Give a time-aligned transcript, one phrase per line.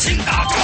[0.00, 0.59] 请打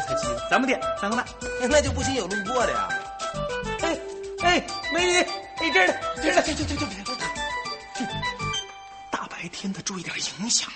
[0.00, 1.26] 数得上来的才七个，咱们店三个半。
[1.68, 2.88] 那就不行有路过的呀。
[3.80, 3.98] 哎
[4.42, 5.20] 哎，美女，
[5.56, 8.04] 哎这儿呢，这儿呢，这这这这这，
[9.10, 10.70] 大白天的注意点影响。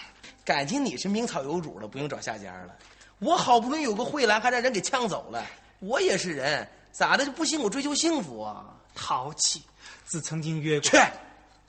[0.45, 2.75] 感情你是名草有主了，不用找下家了。
[3.19, 5.45] 我好不容易有个慧兰，还让人给呛走了。
[5.79, 7.61] 我也是人，咋的就不行？
[7.61, 8.65] 我追求幸福啊！
[8.95, 9.63] 淘气，
[10.07, 10.91] 自曾经约过。
[10.91, 10.99] 去，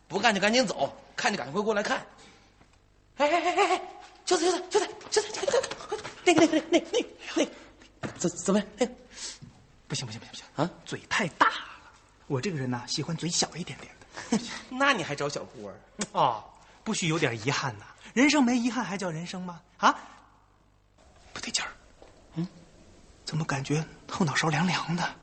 [0.07, 2.01] 不干就赶紧走，看就赶快过来看。
[3.17, 3.81] 哎哎哎哎哎，
[4.25, 5.67] 秀才秀才秀才秀才秀才，
[6.23, 6.85] 那个那个那个
[7.35, 7.51] 那个
[8.01, 8.67] 那个，怎怎么样？
[8.77, 8.91] 那个
[9.87, 11.91] 不行不行不行不行啊，嘴太大了。
[12.27, 14.39] 我这个人呐、喜欢嘴小一点点的。
[14.69, 15.75] 那你还找小郭儿？
[16.13, 16.43] 哦，
[16.83, 17.85] 不许有点遗憾呐！
[18.13, 19.61] 人生没遗憾还叫人生吗？
[19.77, 19.97] 啊，
[21.33, 21.71] 不对劲儿。
[22.35, 22.47] 嗯，
[23.25, 25.15] 怎么感觉后脑勺凉凉的？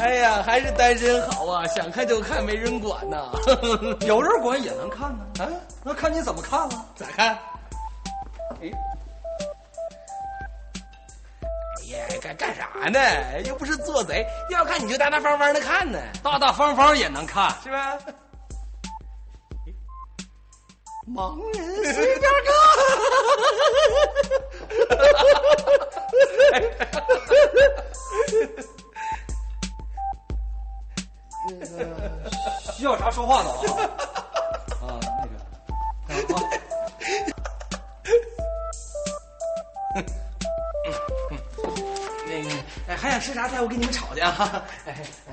[0.00, 1.66] 哎呀，还是单身好啊！
[1.68, 3.32] 想看就看，没人管呐。
[4.06, 5.24] 有人管也能看呢。
[5.38, 5.48] 啊，
[5.82, 6.84] 那看你怎么看了。
[6.94, 7.28] 咋看？
[8.60, 8.70] 哎，
[11.80, 12.98] 哎呀，干干啥呢？
[13.46, 17.50] 又不是做贼，要看你就大大方方的看呢，大大方方也能看。
[17.62, 17.96] 是吧？
[21.08, 22.28] 盲人随便
[32.76, 33.56] 需要啥说话的啊？
[34.82, 35.00] 啊，
[36.08, 36.40] 那个，啊
[42.26, 43.60] 那个，还想吃啥菜？
[43.60, 44.62] 我给你们炒去啊！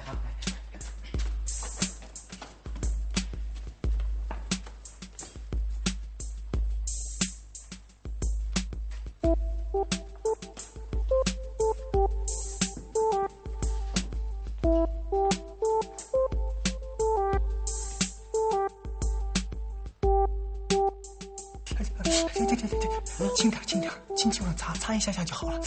[25.04, 25.60] 下下就好了。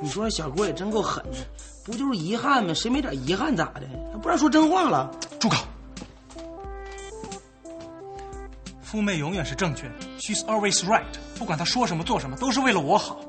[0.00, 1.36] 你说小郭也真够狠的，
[1.84, 2.72] 不就是遗憾吗？
[2.72, 3.82] 谁没点遗憾咋的？
[4.10, 5.10] 还不让说真话了？
[5.38, 5.56] 住口！
[8.82, 11.04] 夫妹永远是正确的，She's always right。
[11.38, 13.20] 不管她说什么做什么，都是为了我好。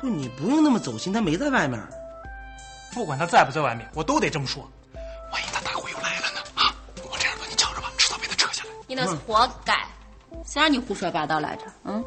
[0.00, 1.80] 不，你不用那么走心，她没在外面。
[2.92, 4.68] 不管她在不在外面，我都得这么说。
[5.32, 6.40] 万一她大姑又来了呢？
[6.56, 6.74] 啊！
[7.08, 8.70] 我这样吧你瞧着吧，迟早被她扯下来。
[8.88, 9.74] 你那是活该，
[10.44, 11.62] 谁让你胡说八道来着？
[11.84, 12.04] 嗯，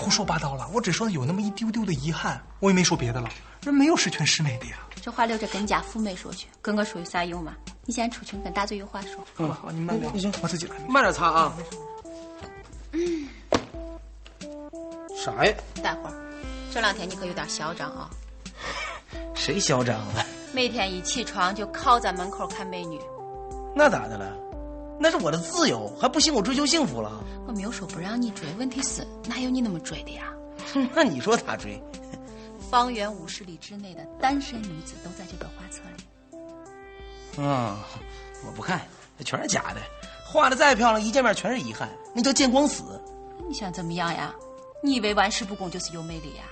[0.00, 0.66] 胡说八道了？
[0.72, 3.28] 我只说有那么一丢丢的遗憾，我也没说别的了。
[3.62, 4.78] 人没有十全十美的呀。
[5.02, 7.54] 这话留着跟家父妹说去，跟我说有啥用嘛？
[7.84, 9.22] 你先出去跟大嘴有话说。
[9.34, 10.18] 好吧，好，你慢点。
[10.18, 10.76] 行，我自己来。
[10.88, 11.52] 慢点擦啊。
[15.22, 15.54] 啥呀？
[15.82, 16.14] 待会儿
[16.72, 18.08] 这两天你可有点嚣张啊！
[19.34, 20.24] 谁嚣张了？
[20.54, 22.98] 每天一起床就靠在门口看美女。
[23.76, 24.34] 那咋的了？
[25.02, 27.24] 那是我的自由，还不行我追求幸福了？
[27.46, 30.24] 我没有说不让你追，问题是哪有你那么追的呀？
[30.94, 31.82] 那你说咋追？
[32.70, 37.42] 方圆五十里之内的单身女子都在这本画册里。
[37.42, 37.78] 啊、
[38.46, 38.82] 我不看，
[39.16, 39.80] 那全是假的，
[40.26, 43.00] 画的再漂亮，一见面全是遗憾，那叫见光死。
[43.48, 44.34] 你想怎么样呀？
[44.82, 46.44] 你以为玩世不恭就是有魅力呀？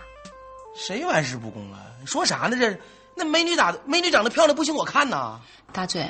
[0.75, 1.85] 谁玩世不恭啊？
[2.01, 2.57] 你说啥呢？
[2.57, 2.81] 这是
[3.15, 3.79] 那美女咋的？
[3.85, 5.39] 美女长得漂亮不行，我看呐。
[5.73, 6.09] 大嘴，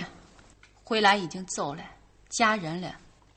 [0.84, 1.82] 回来已经走了，
[2.29, 2.95] 嫁人了，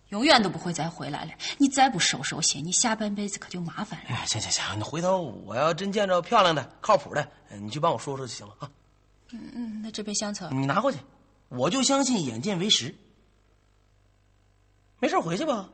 [0.10, 1.32] 永远都不会再回来了。
[1.58, 4.06] 你再不收收心，你下半辈子可就麻烦了。
[4.10, 7.28] 哎，行行行，你回头我要真见着漂亮的、靠谱的，
[7.60, 8.70] 你就帮我说说就行了啊。
[9.32, 10.98] 嗯嗯，那这杯香草，你拿过去，
[11.48, 12.94] 我就相信眼见为实。
[15.00, 15.70] 没事回去吧。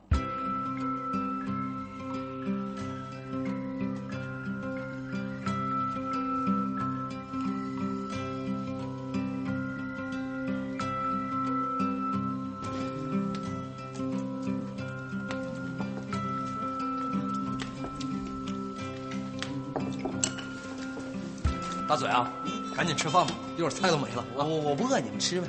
[21.97, 22.31] 嘴啊，
[22.75, 24.23] 赶紧吃饭吧，一会儿菜都没了。
[24.35, 25.47] 我我我不饿，你们吃吧。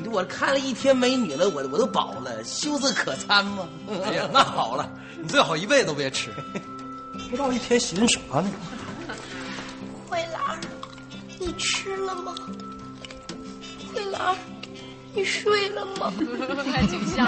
[0.00, 3.68] 你我看了一天美女了，我我都饱了，羞涩可餐吗？
[4.04, 4.88] 哎呀， 那好了，
[5.20, 6.30] 你最好一辈子都别吃。
[7.30, 8.48] 不知道一天寻啥呢？
[10.08, 10.58] 慧兰儿，
[11.38, 12.32] 你吃了吗？
[13.92, 14.36] 慧兰，
[15.12, 16.12] 你睡了吗？
[16.72, 17.26] 还挺像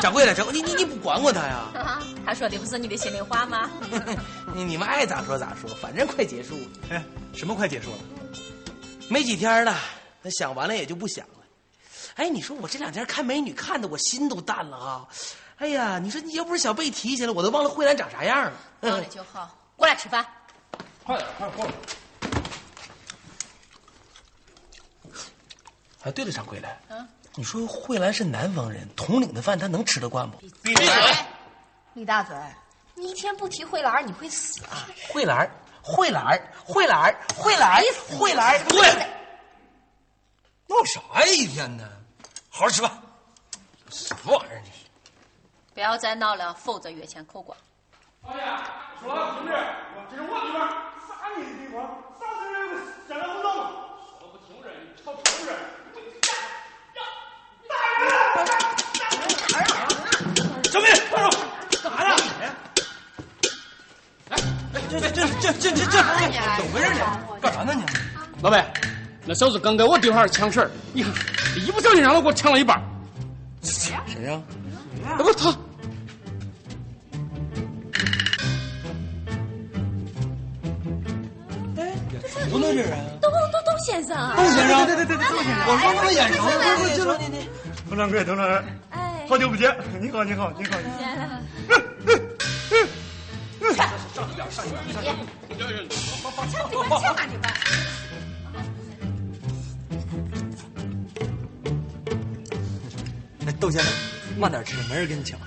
[0.00, 1.70] 掌柜的，掌柜，你你你不管管他呀？
[1.78, 2.02] 啊！
[2.26, 3.70] 他说的不是你的心里话吗？
[4.54, 7.04] 你你们爱咋说咋说，反正快结束了，哎，
[7.34, 7.98] 什么快结束了？
[9.08, 9.76] 没几天了，
[10.22, 11.34] 那想完了也就不想了。
[12.14, 15.08] 哎，你说我这两天看美女看的我心都淡了啊！
[15.56, 18.52] 哎呀，你说你要不是小贝提起来，我都忘了慧兰长啥样了。
[18.80, 20.26] 到了就好，过来吃饭。
[21.04, 21.72] 快点，快点过来。
[26.02, 30.36] 哎，对了，掌柜的，嗯你说慧兰是南方人，统领的饭她能吃得惯不？
[30.62, 30.86] 闭嘴！
[31.94, 32.36] 李大嘴，
[32.94, 34.86] 你一天不提慧兰，你会死啊！
[35.08, 35.50] 慧兰，
[35.82, 37.82] 慧兰，慧兰，慧兰，
[38.18, 38.80] 慧兰，对，
[40.68, 41.88] 闹啥呀一天呢？
[42.48, 42.90] 好好吃饭。
[43.90, 44.70] 什么玩意儿你？
[45.74, 47.56] 不要再闹了，否则月钱扣光。
[48.22, 48.42] 老爷，
[49.02, 49.52] 说同志，
[50.10, 50.68] 这是我地方，
[51.08, 51.76] 啥你的地方？
[52.20, 52.76] 啥时候有个
[53.08, 53.52] 山来胡同？
[54.20, 55.50] 说不听人，你吵成人。
[60.70, 61.24] 小明，快手！
[61.82, 62.10] 干啥呢？
[64.30, 64.32] 哎
[64.72, 65.98] 哎，这这这这这这这
[66.56, 67.00] 怎么回事你？
[67.40, 67.82] 干啥呢你？
[68.42, 68.66] 老板，
[69.24, 71.12] 那小子刚在我地盘抢事儿，你看，
[71.56, 72.78] 一不小心让他给我抢了一半。
[73.62, 73.92] 谁
[74.24, 74.40] 呀？
[75.16, 75.50] 那不是他，
[82.50, 82.90] 不能这人。
[83.20, 85.26] 东东东先生，东先生，对对对对，
[85.66, 86.42] 我说那么眼熟，
[86.86, 87.48] 你说你你，
[87.88, 90.76] 佟掌柜，佟掌柜，哎，好久不见，你好，你好，你好。
[94.52, 95.20] 见了。
[103.44, 103.92] 那窦先生，
[104.38, 105.38] 慢点吃，没人跟你抢。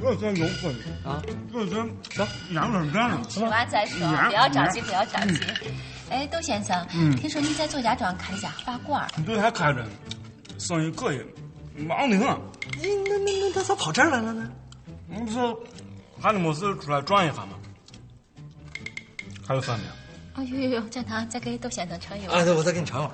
[0.00, 1.22] 我算有分啊！
[1.52, 3.22] 我算行，两根干了。
[3.28, 3.40] 吃。
[3.44, 3.98] 完再说，
[4.28, 5.38] 不要着急，不要着急。
[6.08, 6.86] 哎，窦先生，
[7.16, 9.84] 听说你在左家庄开了家饭馆儿，对，还开着，
[10.58, 11.20] 生意可以，
[11.76, 12.26] 忙的很。
[12.26, 14.50] 那那那那咋跑这儿来了呢？
[15.08, 15.38] 你不是
[16.20, 17.50] 还得没事出来转一下吗？
[19.46, 19.92] 还有饭没有？
[20.34, 22.40] 哦呦呦呦，展堂，再给窦先生盛一碗。
[22.40, 23.10] 啊，对，我再给你尝碗。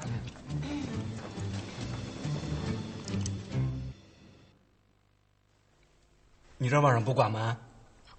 [6.58, 7.56] 你这晚上不关门？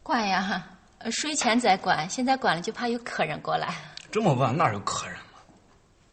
[0.03, 0.65] 关呀，
[0.99, 3.73] 呃睡前再关，现在关了就怕有客人过来。
[4.11, 5.39] 这么晚哪有客人嘛？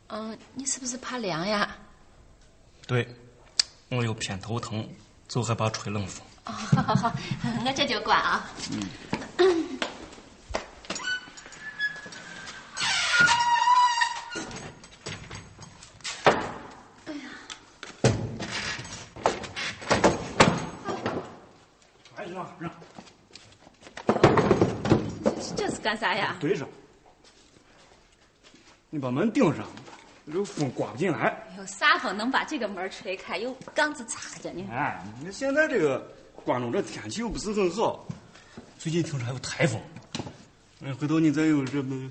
[0.09, 1.77] 嗯，你是不是怕凉呀？
[2.87, 3.07] 对，
[3.89, 4.89] 我有偏头疼，
[5.29, 6.25] 就害怕吹冷风。
[6.47, 7.13] 哦，好好好，
[7.65, 8.49] 我这就关啊。
[22.17, 22.71] 哎，让让
[25.57, 26.37] 这是干啥呀？
[26.41, 26.67] 对上，
[28.89, 29.67] 你把门顶上，
[30.27, 31.47] 这个风刮不进来。
[31.59, 33.37] 有啥风能把这个门吹开？
[33.37, 34.67] 有杠子插着呢。
[34.73, 36.11] 哎，你现在这个
[36.43, 38.05] 关中这天气又不是很好，
[38.79, 39.79] 最近听说还有台风，
[40.81, 42.11] 嗯，回头你再有这么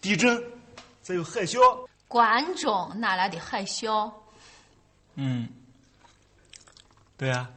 [0.00, 0.42] 地震，
[1.00, 4.12] 再有海啸，关中哪来的海啸？
[5.14, 5.48] 嗯，
[7.16, 7.48] 对呀、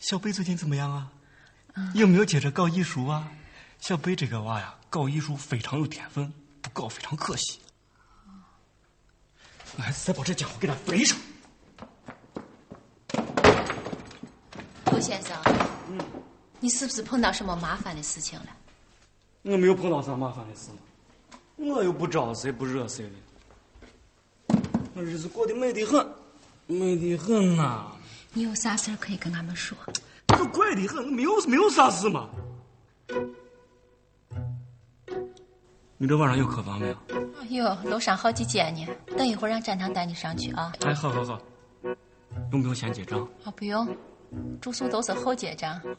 [0.00, 1.08] 小贝最近怎么样啊？
[1.94, 3.30] 有没有接着搞艺术啊？
[3.82, 7.58] 小贝这个娃呀，搞艺术非常有天分，不搞非常可惜。
[9.76, 11.18] 我还是再把这家伙给他背上。
[14.92, 15.36] 陆先生，
[15.90, 15.98] 嗯，
[16.60, 18.46] 你是不是碰到什么麻烦的事情了？
[19.42, 20.68] 我没有碰到啥麻烦的事，
[21.56, 23.10] 我又不招谁不惹谁
[24.46, 24.60] 的，
[24.94, 26.06] 我日子过得美得很，
[26.68, 27.90] 美得很呐。
[28.32, 29.76] 你有啥事儿可以跟俺们说？
[30.28, 32.30] 这怪得很，没有没有啥事嘛。
[36.02, 37.62] 你这晚上有客房没有？
[37.62, 38.84] 有，楼上好几间呢。
[39.16, 40.72] 等一会儿让展堂带你上去啊。
[40.80, 41.40] 哎，好好好。
[42.50, 43.20] 用不用先结账？
[43.44, 43.86] 啊，不用，
[44.60, 45.80] 住宿都是后结账。
[45.84, 45.96] 嗯，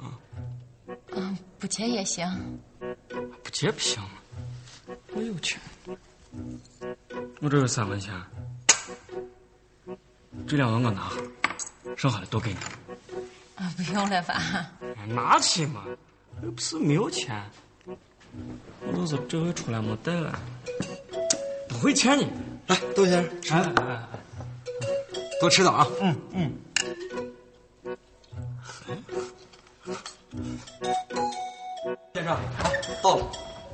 [1.13, 2.27] 嗯，不结也行。
[3.45, 4.10] 不结不行吗？
[5.15, 5.57] 我有钱，
[7.39, 8.13] 我这有三文钱，
[10.45, 11.12] 这两万我拿，
[11.95, 12.57] 剩下的都给你。
[13.55, 14.69] 啊，不用了吧？
[15.07, 15.86] 拿去嘛，
[16.43, 17.41] 又不是没有钱。
[18.85, 20.39] 我都是这回出来没带了，
[21.69, 22.27] 不会欠你。
[22.67, 24.07] 来，窦先生，来来来，
[25.39, 25.87] 多吃点啊。
[26.01, 26.51] 嗯嗯。
[32.13, 32.37] 先生，
[33.03, 33.25] 到了，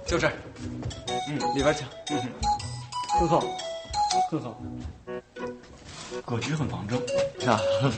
[0.06, 0.34] 就这儿。
[1.28, 1.88] 嗯，里边请。
[2.12, 2.20] 嗯，
[3.20, 3.42] 很好，
[4.30, 4.60] 很好，
[6.26, 7.00] 格局很方正，
[7.40, 7.62] 是吧？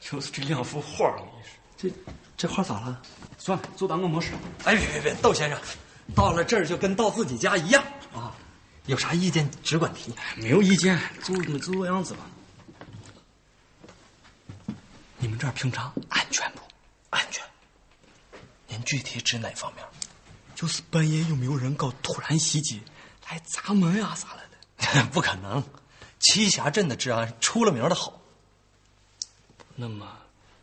[0.00, 1.88] 就是这两幅画，我跟你说，这
[2.40, 3.02] 这画咋了？
[3.36, 4.32] 算了，就当个模式。
[4.64, 5.60] 哎，别别别，窦先生，
[6.14, 8.34] 到了这儿就跟到自己家一样啊！
[8.86, 10.14] 有啥意见只管提。
[10.36, 12.20] 没有意见，就就这样子吧。
[15.18, 16.62] 你们这儿平常安全不？
[17.10, 17.44] 安全。
[18.68, 19.84] 您具体指哪方面？
[20.54, 22.80] 就是半夜有没有人搞突然袭击，
[23.28, 24.40] 来砸门呀啥了
[24.78, 25.04] 的？
[25.12, 25.62] 不可能，
[26.20, 28.18] 栖霞镇的治安出了名的好。
[29.76, 30.06] 那么，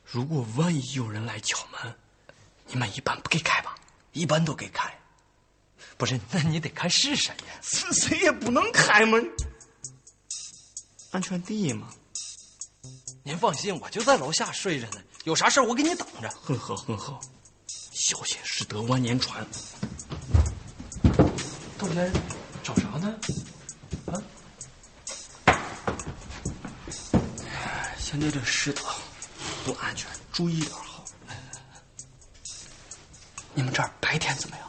[0.09, 1.93] 如果万一有人来敲门，
[2.67, 3.75] 你们一般不给开吧？
[4.13, 4.89] 一般都给开。
[5.97, 7.59] 不是，那你得看是谁呀？
[7.61, 9.29] 是谁也不能开门。
[11.11, 11.89] 安全第一嘛。
[13.21, 15.03] 您放心，我就在楼下睡着呢。
[15.25, 16.29] 有啥事我给你等着。
[16.41, 17.19] 很好，很好。
[17.67, 19.45] 小心驶得万年船。
[21.77, 22.21] 窦先生，
[22.63, 23.19] 找啥呢？
[24.05, 24.23] 啊？
[27.99, 28.83] 现在这世道
[29.67, 31.03] 不安全，注意点好。
[33.53, 34.65] 你们这儿白天怎么样？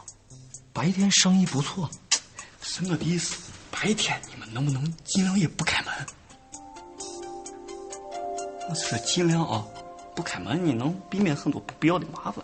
[0.73, 1.89] 白天生意不错。
[2.61, 3.37] 是我的意思，
[3.71, 6.05] 白天你们能不能尽量也不开门？
[8.67, 9.65] 我是说尽量啊，
[10.13, 12.43] 不开门你能避免很多不必要的麻烦。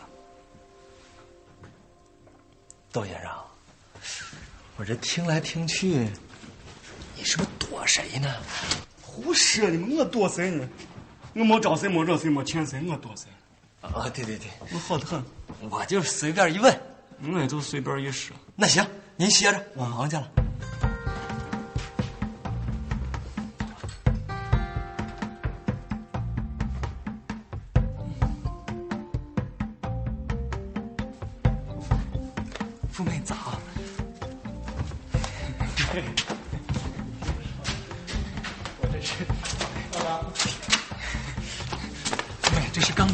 [2.93, 3.29] 窦先生，
[4.77, 6.09] 我这听来听去，
[7.17, 8.33] 你是不是躲谁呢？
[9.01, 9.97] 胡说呢！
[9.97, 10.69] 我躲谁呢？
[11.37, 13.27] 我没招谁，没惹谁，没欠谁，我躲谁？
[13.81, 15.21] 啊，对对对，我好的很。
[15.69, 16.73] 我就是随便一问，
[17.29, 18.33] 我也就随便一说。
[18.55, 18.87] 那行，
[19.17, 20.31] 您歇着，我忙去了。
[32.93, 33.35] 富妹早。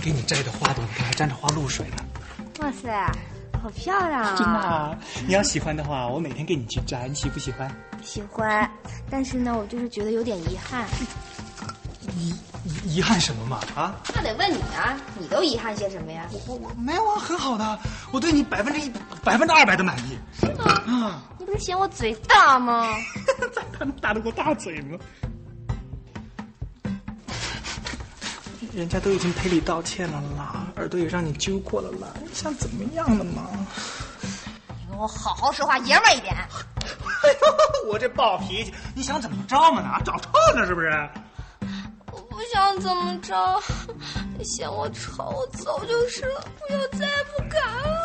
[0.02, 1.98] 给你摘的花朵，你看还沾着花露水呢。
[2.60, 2.90] 哇塞，
[3.62, 4.36] 好漂亮啊！
[4.36, 4.98] 真的啊？
[5.28, 7.70] 你要喜欢的话，我每天给你去摘，你喜不喜欢？
[8.04, 8.70] 喜欢，
[9.10, 10.88] 但是呢，我就是觉得有点遗憾。
[12.18, 13.60] 遗遗遗憾什么嘛？
[13.76, 13.96] 啊？
[14.16, 16.26] 那得问你啊，你都遗憾些什么呀？
[16.32, 17.80] 我我我没有啊，很好的，
[18.12, 18.92] 我对你百分之一
[19.24, 20.18] 百分之二百的满意。
[20.40, 20.66] 是吗？
[20.88, 22.88] 啊，你不是嫌我嘴大吗？
[23.54, 24.98] 咋能打得过大嘴吗？
[28.74, 33.48] 人家都已经赔礼道歉了啦，耳朵也让你揪过了啦，你想怎么样了嘛？
[34.70, 36.34] 你跟我好好说话，爷们儿一点。
[37.24, 37.30] 哎
[37.86, 39.82] 呦，我这暴脾气，你想怎么着嘛？
[39.82, 40.02] 呢？
[40.06, 40.90] 找臭呢是不是？
[42.12, 43.62] 我不想怎么着，
[44.38, 47.98] 你嫌我丑，我走就是了，不要再也不敢了。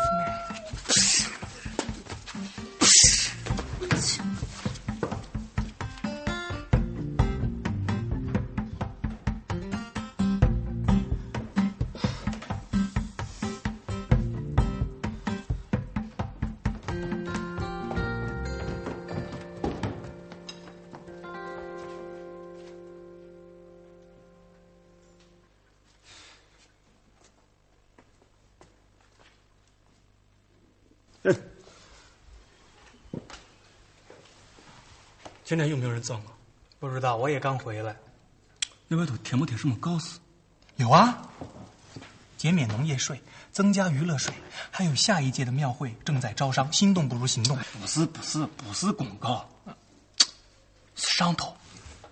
[35.47, 36.23] 现在有没有人找我？
[36.77, 37.95] 不知道，我也刚回来。
[38.89, 40.19] 那外头贴没贴什么告示？
[40.75, 41.21] 有啊，
[42.35, 43.21] 减免农业税，
[43.53, 44.33] 增加娱乐税，
[44.69, 47.57] 还有下一届的庙会正在招商，心动不如行动。
[47.79, 49.49] 不是不是不是公告，
[50.97, 51.55] 是上头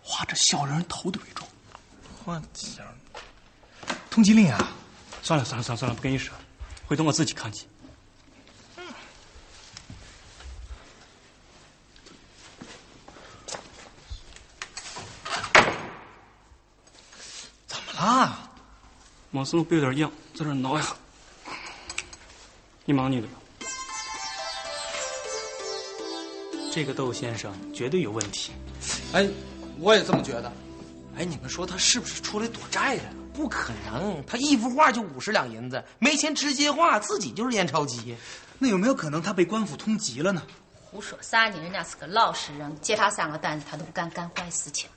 [0.02, 1.46] 画着小人头的为重。
[2.24, 2.88] 我天！
[4.10, 4.72] 通缉令啊！
[5.22, 6.34] 算了算了算了算了，不跟你说，
[6.88, 7.66] 回头我自己看去。
[19.36, 20.96] 没事，背有点硬，在这挠一下。
[22.86, 23.34] 你忙你的吧。
[26.72, 28.54] 这个窦先生绝对有问题。
[29.12, 29.28] 哎，
[29.78, 30.50] 我也这么觉得。
[31.18, 33.04] 哎，你们说他是不是出来躲债的？
[33.34, 38.16] 不可能，他一幅画就五十两银子，没钱直接画，自己就是验钞机。
[38.58, 40.42] 那有没有可能他被官府通缉了呢？
[40.80, 41.60] 胡说啥呢？
[41.62, 44.90] 人家是个老实人，接他三个担子，他都不敢干坏事情。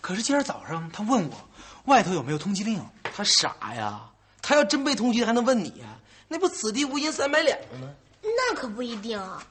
[0.00, 1.47] 可是今儿早上他问我
[1.88, 4.00] 外头有没有通缉令，他傻呀！
[4.42, 5.98] 他要真被通缉，还能问你呀？
[6.28, 7.88] 那不此地无银三百两吗？
[8.22, 9.42] 那可不一定啊。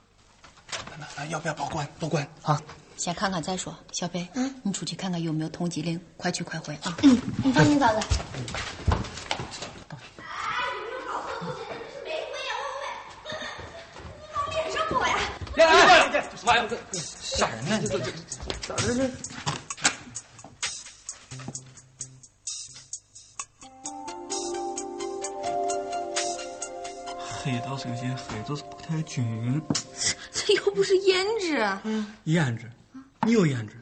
[0.99, 1.87] 那那要不要报官？
[1.99, 2.61] 报官啊！
[2.95, 3.75] 先看看再说。
[3.91, 6.95] 小贝，嗯，你出去看看有没有通缉令，快去快回啊！
[7.03, 7.99] 嗯，你放心，嫂子。
[16.45, 17.79] 妈呀，这吓人呢！
[17.81, 18.11] 这这这
[18.61, 19.09] 咋的这？
[27.47, 29.61] 黑到这些黑就是不太均匀。
[30.33, 31.57] 这又不是胭脂。
[31.85, 32.69] 嗯，胭脂，
[33.25, 33.81] 你有胭脂，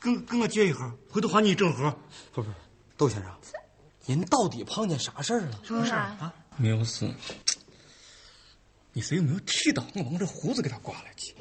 [0.00, 1.94] 跟跟我借一盒，回头还你一整盒。
[2.32, 2.48] 不是，
[2.96, 3.30] 窦先生，
[4.06, 5.60] 您到底碰见啥事儿了？
[5.62, 6.34] 什么事儿啊？
[6.56, 7.06] 没有事。
[8.94, 9.84] 你谁有没有剃刀？
[9.94, 11.34] 我把我这胡子给他刮了去。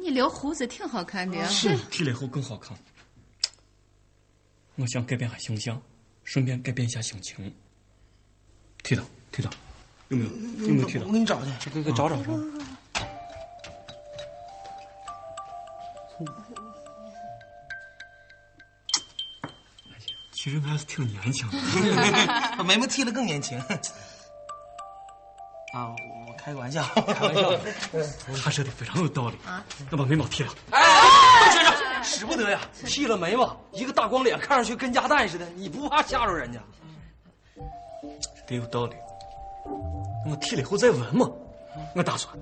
[0.00, 1.46] 你留胡子挺好看的啊。
[1.48, 2.76] 是，剃了以后更好看。
[4.76, 5.80] 我想改变下形象，
[6.24, 7.54] 顺便改变一下心情。
[8.82, 9.50] 剃刀，剃刀，
[10.14, 10.68] 有没有？
[10.68, 11.06] 有没有剃刀？
[11.06, 12.32] 我给你找去，给给找找找。
[20.32, 21.56] 其实还是挺年轻的。
[22.58, 23.58] 把 眉毛剃了更年轻。
[25.72, 25.88] 啊，
[26.28, 27.58] 我开个玩笑，开玩笑。
[28.44, 29.64] 他说的非常有道理啊！
[29.90, 30.52] 要把眉毛剃了。
[30.70, 30.82] 哎，
[31.46, 32.60] 窦先生，使不得呀！
[32.84, 36.60] 剃了眉毛，一个大光脸，看上去跟鸭蛋似的，你不怕吓着人家？
[38.46, 38.94] 得有道理。
[40.26, 41.30] 我剃了以后再纹嘛。
[41.94, 42.32] 我打算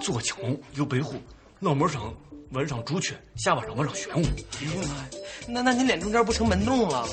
[0.00, 1.14] 左青右白虎，
[1.58, 2.02] 脑门上
[2.52, 4.24] 纹上朱雀，下巴上纹上玄武。
[4.24, 5.04] 哎呦妈呀！
[5.46, 7.06] 那那你脸中间不成门洞了？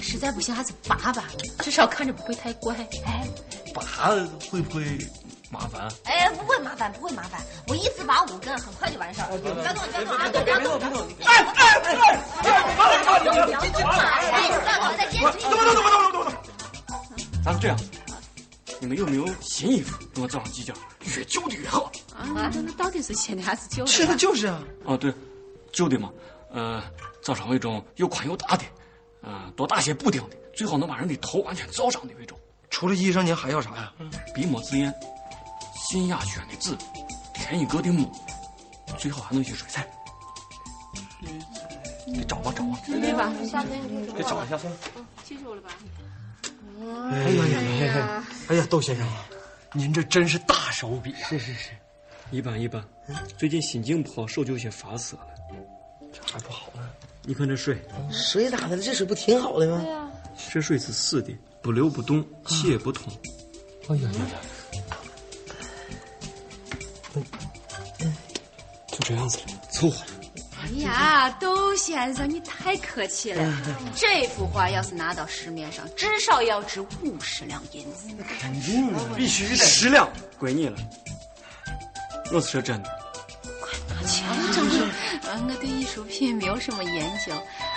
[0.00, 1.24] 实在不行还是拔吧，
[1.60, 2.74] 至少看着不会太怪。
[3.04, 3.26] 哎，
[3.74, 3.82] 拔
[4.50, 4.98] 会不会
[5.50, 5.88] 麻烦？
[6.04, 7.40] 哎，不会麻烦，不会麻烦。
[7.68, 9.28] 我一次拔五根，很快就完事儿。
[9.38, 10.28] 不要动，不要动啊！
[10.32, 11.06] 别不要动，别动！
[11.24, 11.92] 哎哎哎！
[12.42, 12.50] 别
[13.70, 13.90] 动！
[13.90, 16.32] 哎，不要动，再坚持一动动动动动动！
[17.44, 17.76] 咱们这样，
[18.84, 19.96] 你们有没有新衣服？
[20.12, 20.74] 给我找上几件，
[21.16, 21.90] 越旧的越好。
[22.14, 23.90] 啊，那那到底是新的还是旧的？
[23.90, 24.62] 是的，就是啊。
[24.84, 25.10] 哦，对，
[25.72, 26.12] 旧的嘛，
[26.50, 26.84] 呃，
[27.22, 28.64] 找上那种又宽又大的。
[29.22, 32.38] 啊，多打些补丁的，最好能把人的头完全罩上的那种。
[32.68, 33.90] 除了衣裳，您还要啥呀？
[34.34, 34.92] 笔墨字砚，
[35.74, 36.76] 信雅轩的字，
[37.32, 38.06] 天一阁的墨，
[38.98, 39.88] 最好还能些水彩。
[42.06, 42.78] 你找吧，找吧。
[42.84, 43.32] 准备吧？
[44.14, 44.60] 给找一下。
[44.94, 45.70] 嗯记住了吧？
[46.80, 48.24] 哎呀呀呀！
[48.48, 49.06] 哎呀，窦先生，
[49.72, 51.14] 您这真是大手笔。
[51.28, 51.70] 是是是，
[52.30, 52.84] 一般一般。
[53.38, 55.26] 最近心情不好，手就有些发涩了。
[56.12, 56.90] 这还不好呢。
[57.22, 58.82] 你看这水，水咋的了？
[58.82, 59.80] 这水不挺好的吗？
[59.80, 60.10] 对呀，
[60.52, 61.32] 这水是死的，
[61.62, 63.12] 不流不动，气也不通。
[63.88, 64.40] 哎呀呀呀！
[68.88, 70.12] 就这样子了，凑合了。
[70.64, 73.62] 哎呀，窦先生，你太客气了。
[73.94, 78.08] 这幅画要是拿到市面上，至少要值五十两银子。
[78.40, 79.56] 肯定的，必须的。
[79.56, 80.78] 十两归你了。
[82.32, 82.88] 我是说真的。
[84.06, 84.86] 钱真的，
[85.30, 87.32] 嗯，我对艺术品没有什么研究，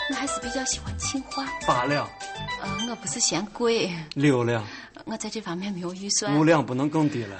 [0.09, 1.45] 我还是比较喜欢青花。
[1.65, 2.09] 八两。
[2.63, 3.91] 嗯，我不是嫌贵。
[4.13, 4.65] 六两。
[5.05, 6.37] 我在这方面没有预算。
[6.37, 7.37] 五两不能更低了。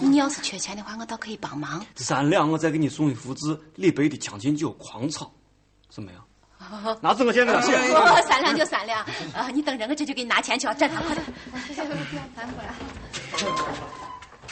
[0.00, 1.84] 你要是缺钱的话，我倒可以帮忙。
[1.96, 5.26] 三两，我再给你送一幅字，李白的《将进酒·狂草》，
[5.88, 6.24] 怎么样？
[7.00, 7.60] 拿这个钱给他。
[7.60, 9.00] 我三两就三两。
[9.32, 10.74] 啊，你等着，我这就给你拿钱去啊！
[10.74, 11.24] 站他，快点。
[12.34, 12.74] 翻过来。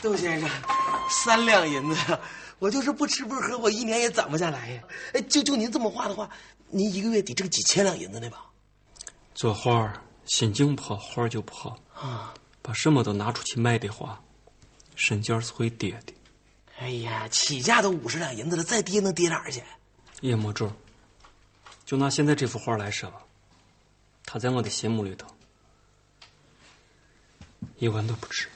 [0.00, 0.48] 窦先生，
[1.10, 2.18] 三两银子，
[2.58, 4.82] 我就是不吃不喝，我一年也攒不下来呀。
[5.14, 6.30] 哎，就就您这么画的话，
[6.68, 8.44] 您一个月得挣几千两银子呢吧？
[9.34, 9.92] 做画
[10.26, 12.32] 心情不好，画就不好啊。
[12.62, 14.20] 把什么都拿出去卖的话，
[14.96, 16.12] 身价是会跌的。
[16.78, 19.62] 哎呀起价都五十两银子了再跌能跌哪儿去？
[20.20, 20.72] 也莫咒
[21.84, 23.22] 就拿现在这幅画来说吧。
[24.24, 25.28] 他在我的心目里头
[27.78, 28.48] 一文都不值。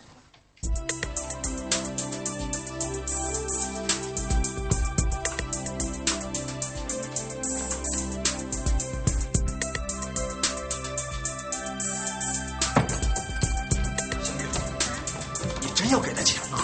[15.91, 16.59] 要给他钱呐？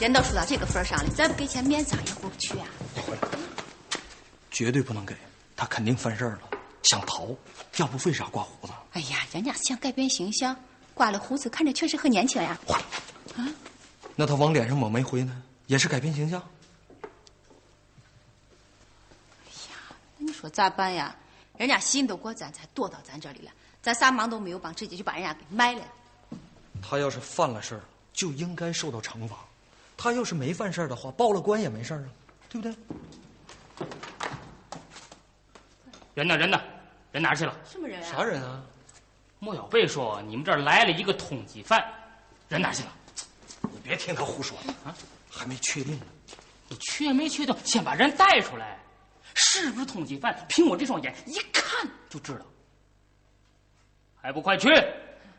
[0.00, 2.66] 人都说到这个份儿上了，再不给钱，面子上也过不去啊。
[4.50, 5.14] 绝对不能给，
[5.56, 6.40] 他肯定犯事儿了，
[6.82, 7.28] 想逃，
[7.76, 8.72] 要不为啥刮胡子？
[8.92, 10.56] 哎呀，人家是想改变形象，
[10.94, 12.58] 刮了胡子看着确实很年轻呀。
[13.36, 13.46] 啊
[14.16, 16.42] 那他往脸上抹煤灰呢，也是改变形象？
[19.44, 21.14] 哎呀那你说咋办呀？
[21.56, 25.82] 人家信都过咱，才躲到咱这里了，咱啥忙都没有帮，直接就把人家给卖了。
[26.82, 27.80] 他要是犯了事儿，
[28.12, 29.36] 就应该受到惩罚；
[29.96, 32.08] 他要是没犯事儿的话，报了官也没事儿啊，
[32.48, 32.74] 对不对？
[36.14, 36.36] 人呢？
[36.36, 36.60] 人呢？
[37.12, 37.56] 人哪儿去了？
[37.70, 38.12] 什么人啊？
[38.12, 38.62] 啥人啊？
[39.38, 41.82] 莫小贝说你们这儿来了一个通缉犯，
[42.48, 42.92] 人哪儿去了？
[43.62, 44.94] 你别听他胡说啊，
[45.30, 46.06] 还没确定呢。
[46.68, 47.56] 你确没确定？
[47.64, 48.78] 先把人带出来，
[49.34, 50.46] 是不是通缉犯？
[50.48, 52.44] 凭我这双眼一看就知道。
[54.20, 54.68] 还不快去！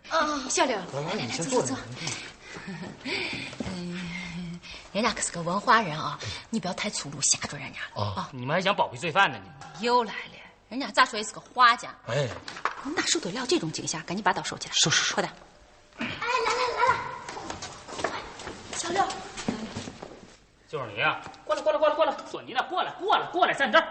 [0.10, 1.82] 啊，小刘，来来，你先坐坐着。
[3.66, 4.60] 嗯，
[4.94, 8.30] 人家可是个文化人啊，你不要太粗鲁，吓着人家了啊。
[8.32, 9.40] 你们还想包庇罪犯呢？
[9.42, 10.38] 你们又来了，
[10.70, 12.28] 人家咋说也是个画家，哎，
[12.96, 14.00] 哪受得了这种惊吓？
[14.02, 15.34] 赶紧把刀收起来，收收收快点。
[18.76, 19.08] 小六，
[20.68, 21.22] 就是你啊！
[21.46, 22.18] 过来，过来，过来，过来！
[22.32, 23.88] 说你呢，过来，过来，过来，站这儿。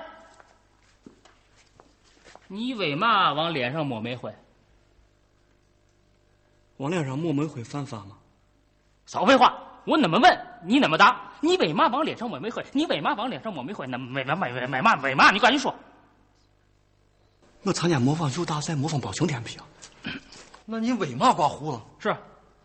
[2.48, 4.34] 你为嘛往脸上抹煤灰？
[6.78, 8.18] 往脸上抹煤灰犯法吗？
[9.10, 9.52] 少废话！
[9.86, 11.20] 我那么问，你那么答。
[11.40, 12.64] 你为嘛往脸上抹煤灰？
[12.72, 13.84] 你为嘛往脸上抹煤灰？
[13.88, 15.32] 那为嘛为为为嘛为嘛？
[15.32, 15.74] 你赶紧说！
[17.64, 19.60] 我参加模仿秀大赛，模仿包青天不行。
[20.64, 21.80] 那你为嘛刮胡子？
[21.98, 22.16] 是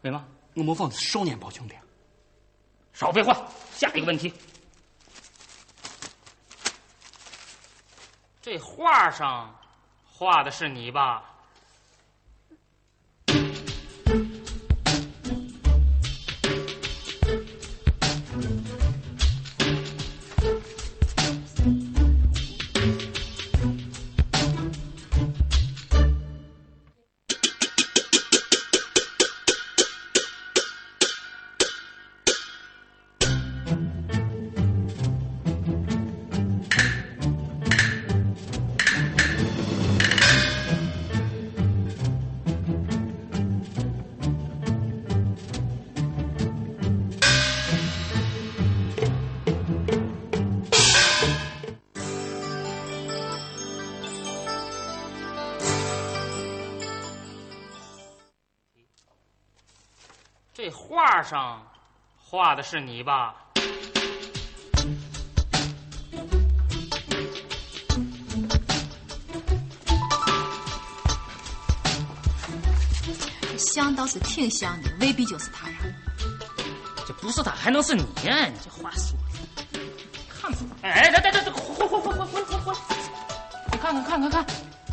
[0.03, 0.23] 为嘛？
[0.53, 1.81] 我模仿的是少年包青天。
[2.93, 3.36] 少废话！
[3.73, 4.31] 下一个问题。
[8.39, 9.51] 这画上
[10.05, 11.23] 画的是你吧？
[61.15, 61.65] 画上
[62.17, 63.34] 画的是你吧？
[73.58, 75.78] 像倒是挺像的，未必就是他呀。
[77.08, 78.47] 这不是他，还能是你呀？
[78.47, 79.17] 你这话说
[79.71, 79.80] 的，
[80.28, 80.91] 看不出来。
[80.91, 82.73] 哎，等等等等，回回回回回回回！
[83.71, 84.45] 你看看看看看，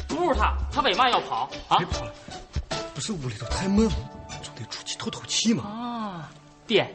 [0.07, 1.87] 不是他，他为嘛要跑啊别？
[1.87, 2.15] 跑了，
[2.95, 3.93] 不是屋里头太闷了，
[4.41, 5.65] 总得出去透透气嘛。
[5.65, 5.82] 啊，
[6.67, 6.95] 编，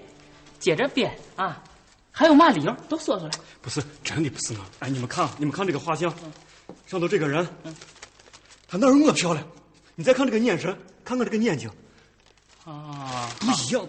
[0.60, 1.64] 接着编啊！
[2.12, 3.32] 还有嘛理由都说出来。
[3.62, 4.66] 不是，真的不是我。
[4.80, 6.12] 哎，你们看，你们看这个画像，
[6.88, 7.48] 上头这个人，
[8.68, 9.46] 他哪有我漂亮？
[9.96, 11.70] 你再看这个眼神，看看这个眼睛，
[12.66, 13.88] 啊，不一样。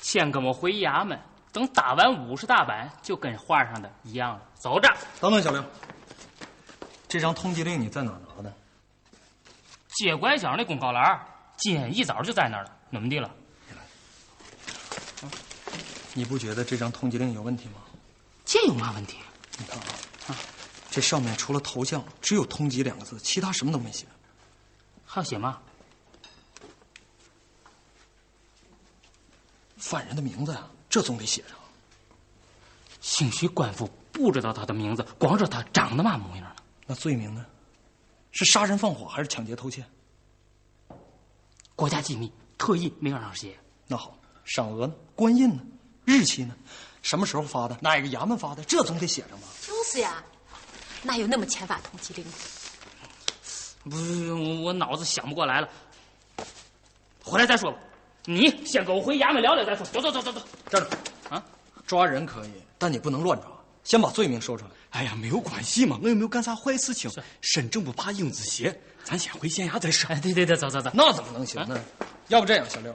[0.00, 1.20] 先跟我回衙门，
[1.52, 4.42] 等打完五十大板，就跟画上的一样了。
[4.54, 4.88] 走着，
[5.20, 5.64] 等等，小刘，
[7.08, 8.52] 这张通缉令你在哪拿的？
[9.88, 11.20] 街拐角那公告栏，
[11.56, 12.72] 今天一早就在那儿了。
[12.92, 13.30] 怎么的了？
[16.16, 17.74] 你不觉得这张通缉令有问题吗？
[18.42, 19.18] 这有嘛问题？
[19.58, 19.78] 你看
[20.28, 20.38] 啊，
[20.90, 24.06] 这上面除了头像，只有“通缉”两个字，其他什么都没写。
[25.04, 25.60] 还要写吗？
[29.76, 31.58] 犯人的名字呀，这总得写上。
[33.02, 36.56] 兴许官府不知道他的名字，光知道他长得嘛模样呢。
[36.86, 37.44] 那罪名呢？
[38.32, 39.84] 是杀人放火还是抢劫偷窃？
[41.74, 43.54] 国家机密，特意没让上写。
[43.86, 44.94] 那好，赏额呢？
[45.14, 45.62] 官印呢？
[46.06, 46.54] 日期呢？
[47.02, 47.76] 什么时候发的？
[47.82, 48.64] 哪个衙门发的？
[48.64, 49.46] 这总得写上吧？
[49.60, 50.24] 就是呀，
[51.02, 52.30] 哪有那么签发通缉令的？
[53.90, 55.68] 不是，我我脑子想不过来了。
[57.22, 57.78] 回来再说吧。
[58.24, 59.86] 你先跟我回衙门聊聊再说。
[59.86, 60.88] 走走走走走，站住！
[61.28, 61.44] 啊，
[61.86, 63.48] 抓人可以，但你不能乱抓。
[63.84, 64.70] 先把罪名说出来。
[64.90, 67.08] 哎呀，没有关系嘛，我又没有干啥坏事情。
[67.40, 70.10] 身正不怕影子斜，咱先回县衙再说。
[70.10, 70.90] 哎，对对对，走走走。
[70.92, 71.80] 那怎么能行呢？
[72.28, 72.92] 要不这样，小六，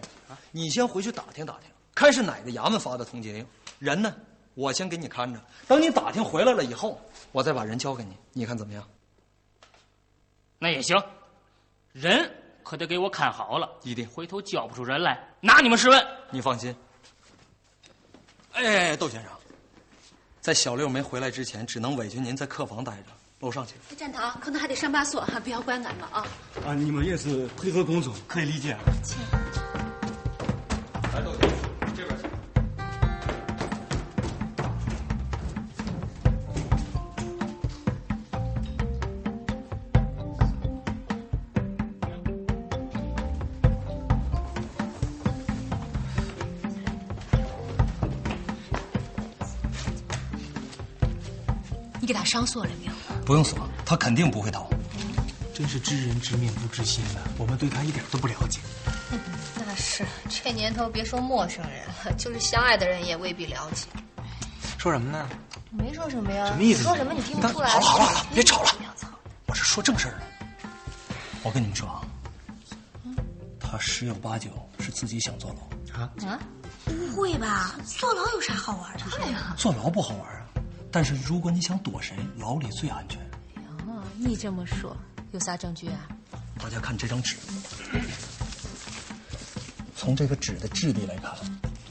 [0.51, 1.69] 你先回去打听打听，
[2.01, 3.45] 看是哪个衙门发的通缉令。
[3.77, 4.15] 人呢，
[4.55, 5.39] 我先给你看着。
[5.67, 6.99] 等你打听回来了以后，
[7.31, 8.83] 我再把人交给你，你看怎么样？
[10.57, 10.97] 那也行，
[11.91, 12.27] 人
[12.63, 14.09] 可得给我看好了，一定。
[14.09, 16.07] 回头交不出人来，拿你们试问。
[16.31, 16.75] 你放心。
[18.53, 19.31] 哎，窦先生，
[20.39, 23.03] 在小六没回来之前，只能委屈您在客房待着。
[23.41, 23.77] 楼上请。
[23.95, 26.25] 站堂可能还得上把锁，不要怪俺了啊。
[26.65, 28.75] 啊，你们也是配合工作，可以理解。
[29.03, 29.19] 请。
[52.31, 52.93] 你给他上锁了没有？
[53.25, 54.69] 不用锁，他肯定不会逃。
[55.53, 58.61] 真是知人知面不知心的，我们对他一点都不了解。
[59.55, 63.87] 那是，这年头别说陌生人了，就是相爱的人也未必了解。
[64.77, 65.27] 说什么呢？
[65.69, 66.47] 没说什么呀。
[66.47, 66.83] 什么意思？
[66.83, 67.69] 说什么你听不出来？
[67.69, 68.69] 好了好了好了，别吵了。
[69.47, 70.21] 我是说正事儿呢。
[71.43, 72.01] 我跟你们说啊，
[73.59, 75.99] 他十有八九是自己想坐牢。
[75.99, 76.39] 啊啊？
[76.85, 76.91] 不
[77.21, 77.75] 会吧？
[77.85, 79.03] 坐牢有啥好玩的？
[79.17, 80.40] 对呀，坐牢不好玩啊，
[80.91, 83.19] 但是如果你想躲谁，牢里最安全。
[83.87, 84.95] 哦，你这么说，
[85.31, 86.07] 有啥证据啊？
[86.59, 87.37] 大家看这张纸，
[89.95, 91.33] 从这个纸的质地来看，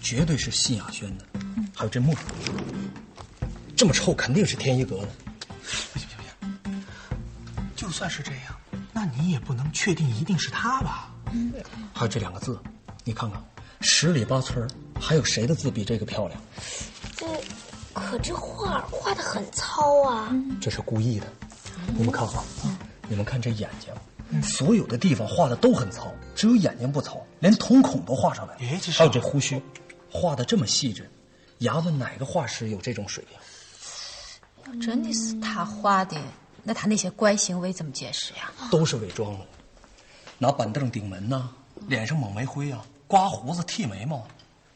[0.00, 1.24] 绝对是信雅轩的。
[1.74, 2.14] 还有这墨，
[3.74, 5.08] 这么臭，肯定是天一阁的。
[5.92, 6.84] 不行不行不行，
[7.74, 8.54] 就算是这样，
[8.92, 11.10] 那你也不能确定一定是他吧？
[11.32, 11.52] 嗯。
[11.94, 12.60] 还有这两个字，
[13.02, 13.42] 你看看，
[13.80, 14.68] 十里八村
[15.00, 16.40] 还有谁的字比这个漂亮？
[18.10, 20.34] 这，可这画画的很糙啊。
[20.60, 21.26] 这是故意的。
[21.96, 22.42] 你们看哈，
[23.08, 28.60] 你们看这眼睛，所有的地方画的都很糙，只有眼睛不糙，连瞳孔都画上来了。
[28.60, 29.62] 哎，这还有这胡须，
[30.10, 31.10] 画的这么细致。
[31.60, 33.38] 衙门哪个画师有这种水平？
[34.66, 36.16] 要真的是他画的，
[36.62, 38.50] 那他那些怪行为怎么解释呀？
[38.70, 39.46] 都是伪装的，
[40.38, 41.50] 拿板凳顶门呐，
[41.86, 44.26] 脸上抹煤灰啊，刮胡子、剃眉毛，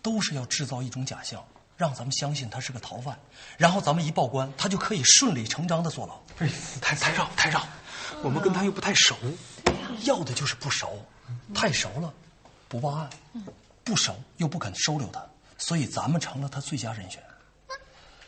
[0.02, 1.42] 都是要制造一种假象，
[1.76, 3.18] 让咱们相信他是个逃犯，
[3.56, 6.14] 然后咱们一报官，他就可以顺理成章的坐牢。
[6.38, 6.48] 哎，
[6.80, 7.66] 太太绕太绕，
[8.22, 9.16] 我们跟他又不太熟，
[10.04, 11.04] 要的就是不熟，
[11.54, 12.12] 太熟了，
[12.68, 13.10] 不报案，
[13.82, 15.24] 不熟又不肯收留他。
[15.58, 17.22] 所以咱们成了他最佳人选。
[17.68, 17.74] 那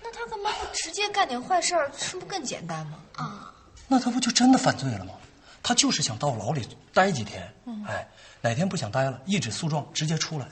[0.03, 1.91] 那他干嘛不直接干点坏事儿？
[1.97, 2.99] 这不更简单吗？
[3.17, 3.53] 啊，
[3.89, 5.15] 那他不就真的犯罪了吗？
[5.63, 8.07] 他就是想到牢里待几天，嗯、哎，
[8.41, 10.47] 哪天不想待了，一纸诉状直接出来。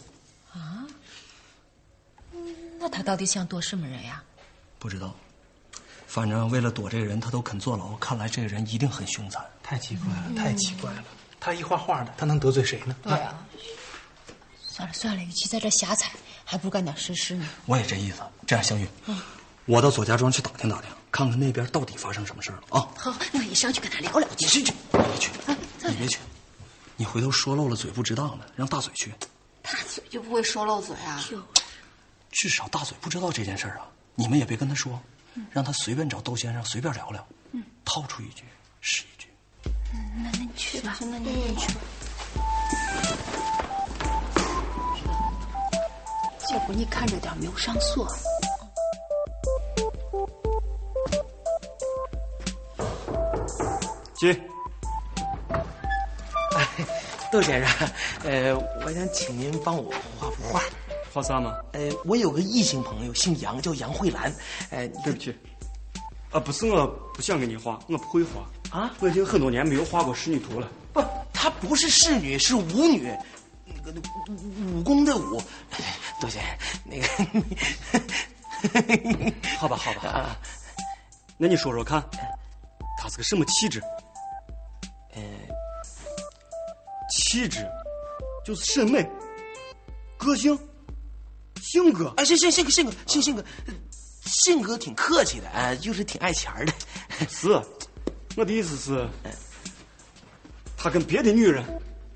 [2.85, 2.89] 啊？
[2.89, 4.23] 那他到底想躲什么人呀？
[4.79, 5.15] 不知道，
[6.07, 7.97] 反正为了躲这个人，他都肯坐牢。
[7.97, 9.43] 看来这个人一定很凶残。
[9.63, 11.03] 太奇怪了，太奇怪了！
[11.41, 12.95] 他一画画的，他能得罪谁呢？
[13.03, 13.43] 对啊。
[14.61, 16.13] 算了算了，与其在这瞎猜，
[16.45, 17.49] 还不如干点实事呢。
[17.65, 18.23] 我也这意思。
[18.47, 19.19] 这样，香玉，嗯，
[19.65, 22.87] 我到左家庄去打听打听，看看那边到底发生什么事了啊！
[22.99, 24.29] 好，那你上去跟他聊聊。
[24.37, 25.31] 你去去，你别去，
[25.89, 26.19] 你别去，
[26.97, 29.15] 你回头说漏了嘴不值当的，让大嘴去。
[29.63, 31.25] 大嘴就不会说漏嘴啊？
[32.35, 33.87] 至少大嘴不知道这件事啊！
[34.17, 35.01] 你们也别跟他说，
[35.53, 38.43] 让他随便找窦先生随便聊聊，嗯，套出一句
[38.81, 39.29] 是一句。
[39.65, 41.81] 嗯，那那你去吧，那你去吧。
[46.53, 48.07] 要不你看着点，没有上锁。
[54.15, 54.33] 进。
[56.57, 56.69] 哎，
[57.31, 57.89] 窦先生，
[58.25, 58.53] 呃，
[58.85, 60.61] 我想请您帮我画幅画。
[61.15, 61.55] 画啥吗？
[61.75, 64.35] 呃，我有个异性朋友，姓杨，叫杨慧兰。
[64.71, 65.33] 呃，对不起，
[66.33, 68.93] 啊，不是我不想给你画，我不会画啊。
[68.99, 70.69] 我已经很多年没有画过仕女图了。
[70.93, 71.01] 不，
[71.33, 73.17] 她不是仕女，是舞女。
[73.65, 73.95] 那个
[74.75, 75.41] 武功的武，
[76.21, 76.41] 多谢，
[76.85, 77.07] 那个，
[79.57, 80.37] 好吧，好吧，啊，
[81.39, 82.03] 那你说说看，
[83.01, 83.81] 她是个什么气质？
[85.15, 85.23] 呃，
[87.09, 87.65] 气质
[88.45, 89.09] 就是审美、
[90.19, 90.59] 个性、
[91.65, 92.13] 性格。
[92.17, 93.45] 哎，性性性格性格性性格，
[94.27, 96.73] 性格挺客气的，哎，就是挺爱钱的。
[97.29, 97.61] 是，
[98.37, 99.09] 我的意思是，
[100.77, 101.65] 他跟别的女人。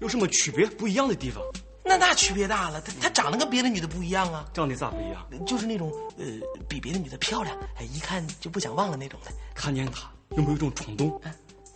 [0.01, 1.43] 有什么区别不一样的地方？
[1.85, 4.47] 那那区别大了，他他长得跟别的女的不一样啊。
[4.55, 5.45] 长得咋不一样？
[5.45, 6.25] 就是那种呃，
[6.69, 9.33] 比别的女的漂亮，哎，一看就不想忘了那种的。
[9.57, 11.21] 看见她有没有一种冲动，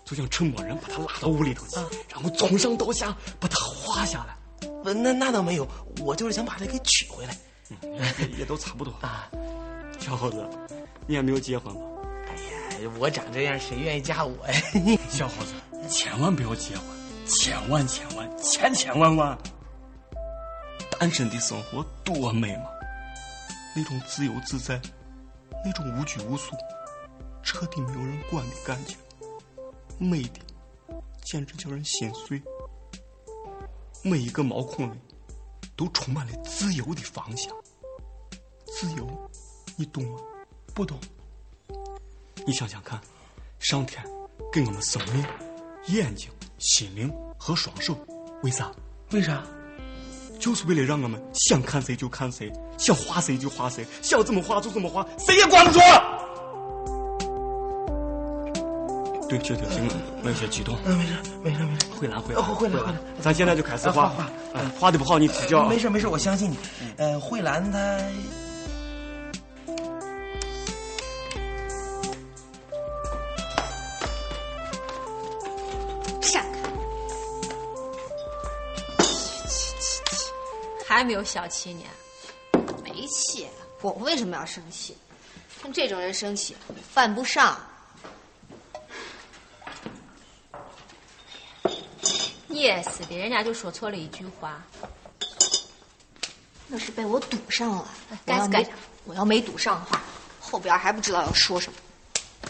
[0.05, 1.77] 就想趁没人把她拉到屋里头去，
[2.09, 4.37] 然后从上到下把她画下来？
[4.85, 5.67] 那那倒没有，
[5.99, 7.37] 我就是想把她给娶回来。
[7.83, 9.31] 嗯，也都差不多啊。
[9.99, 10.47] 小伙子，
[11.07, 11.81] 你还没有结婚吧？
[12.29, 12.35] 哎
[12.81, 14.55] 呀，我长这样，谁愿意嫁我呀？
[15.09, 15.55] 小伙子，
[15.89, 16.87] 千万不要结婚，
[17.27, 19.39] 千万千万千千万万！
[20.99, 22.65] 单身的生活多美嘛，
[23.75, 24.81] 那种自由自在，
[25.65, 26.55] 那种无拘无束，
[27.43, 28.97] 彻底没有人管的感觉，
[29.99, 30.41] 美的
[31.23, 32.41] 简直叫人心碎。
[34.05, 34.99] 每一个毛孔里
[35.77, 37.53] 都充满了自由的方向。
[38.67, 39.07] 自由，
[39.77, 40.19] 你懂吗？
[40.75, 40.99] 不懂。
[42.47, 43.01] 你想想看，
[43.59, 44.03] 上天
[44.53, 45.25] 给我们生命、
[45.89, 47.97] 眼睛、心灵和双手，
[48.43, 48.73] 为啥？
[49.11, 49.45] 为啥？
[50.39, 55.79] 就是为了让我们想看谁就看谁，想画谁就画谁，想怎么画就怎么画，谁也管不住。
[59.33, 59.81] 对不起，对不起，
[60.23, 60.77] 我有些激动。
[60.85, 61.87] 嗯，没事，没事，没事。
[61.99, 64.31] 慧兰，慧，兰，慧兰，慧兰，咱现在就开始画画。
[64.79, 65.67] 画的不好你指教。
[65.69, 66.59] 没事，没事，我相信你。
[66.99, 67.79] 呃，慧兰她。
[76.21, 76.69] 闪开！
[80.87, 81.85] 还没有小气呢？
[82.85, 83.47] 没气，
[83.81, 84.95] 我为什么要生气？
[85.63, 86.55] 跟这种人生气，
[86.93, 87.57] 犯不上。
[92.53, 94.63] 你也是的，人家就说错了一句话。
[96.69, 97.89] 那是被我堵上了，
[98.27, 98.65] 该死该。
[99.05, 100.01] 我要没堵上的话，
[100.39, 101.79] 后边还不知道要说什么。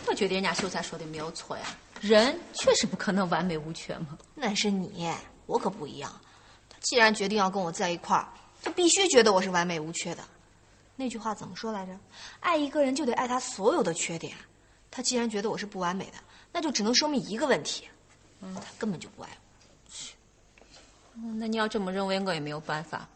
[0.06, 1.64] 我觉得人家秀才说的没有错呀，
[2.00, 4.18] 人确实不可能完美无缺嘛。
[4.34, 5.08] 那是你，
[5.46, 6.12] 我可不一样。
[6.68, 8.28] 他既然决定要跟我在一块儿，
[8.62, 10.24] 他必须觉得我是完美无缺的。
[10.96, 11.96] 那句话怎么说来着？
[12.40, 14.36] 爱一个人就得爱他所有的缺点。
[14.90, 16.14] 他既然觉得我是不完美的，
[16.52, 17.88] 那就只能说明一个问题：
[18.40, 19.41] 嗯，他根本就不爱我。
[21.16, 23.08] 嗯，那你要这么认为，我也没有办法。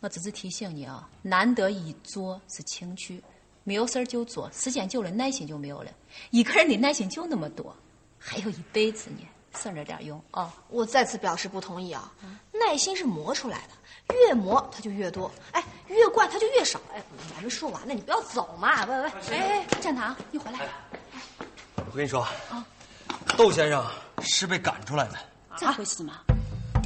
[0.00, 3.22] 我只是提醒你啊，难得一做是情趣，
[3.64, 5.90] 没有事儿就做，时间久了耐心就没有了。
[6.30, 7.74] 一个人的耐心就那么多，
[8.18, 10.54] 还有一辈子呢，省着点用啊！
[10.68, 12.12] 我再次表示不同意啊！
[12.52, 16.78] 耐心是磨出来的，越磨它就越多，哎，越惯它就越少。
[16.94, 18.84] 哎，我还没说完呢，你不要走嘛！
[18.84, 20.60] 喂喂，哎，站堂，你回来。
[21.76, 22.64] 我跟你说，啊，
[23.36, 23.84] 窦先生
[24.20, 25.14] 是被赶出来的，
[25.56, 26.20] 咋回事嘛？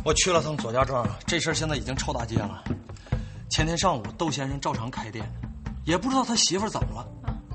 [0.03, 2.65] 我去了趟左家庄，这事儿现在已经臭大街了。
[3.51, 5.25] 前天上午，窦先生照常开店，
[5.85, 7.07] 也不知道他媳妇怎么了，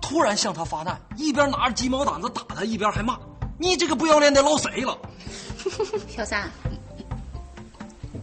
[0.01, 3.17] 突然向他发难，一边拿着鸡毛掸子打他，一边还骂
[3.57, 4.95] ：“你这个不要脸的捞谁了？”
[6.07, 6.49] 小三，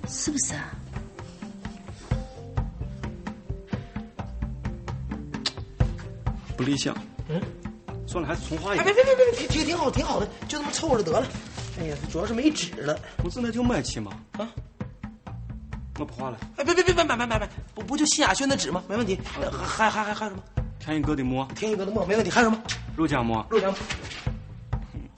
[0.09, 0.71] 是不是啊？
[6.57, 6.97] 不理想。
[7.29, 7.41] 嗯，
[8.07, 8.85] 算了，还是重画一个。
[8.85, 11.27] 别别别别，挺挺挺好，挺好的，就这么凑合着得了。
[11.81, 12.99] 哎呀，主要是没纸了。
[13.17, 14.13] 不是那就买去吗？
[14.39, 14.49] 啊。
[15.99, 16.39] 我不画了。
[16.57, 18.83] 哎，别别别别买买买买，不不就新雅轩的纸吗？
[18.89, 19.19] 没问题。
[19.65, 20.43] 还还还还有什么？
[20.79, 21.47] 天一哥的墨。
[21.55, 22.31] 天一哥的墨没问题。
[22.31, 22.63] 还有什么？
[22.97, 23.45] 肉夹馍。
[23.51, 23.77] 肉夹馍。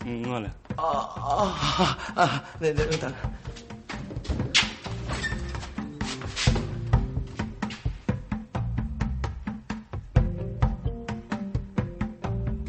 [0.04, 0.50] 嗯，饿了。
[0.76, 2.44] 啊啊啊！
[2.58, 3.12] 那那等等。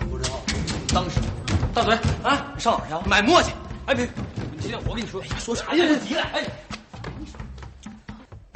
[0.10, 0.40] 不知道，
[0.94, 1.20] 当时，
[1.74, 3.10] 大嘴啊，你上哪儿去？
[3.10, 3.52] 买墨去。
[3.86, 4.08] 哎，别，
[4.56, 5.86] 你听我跟你说，说啥呀？
[6.08, 6.44] 急了，哎。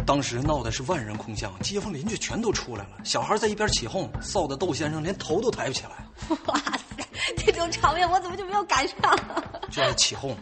[0.06, 5.92] 当时闹的是万人空巷，街坊邻居全都出来了，小孩在一边起哄，臊的窦先生连头都抬不起来。
[6.48, 7.06] 哇塞，
[7.38, 9.20] 这种场面我怎么就没有赶上？
[9.70, 10.36] 就爱起哄。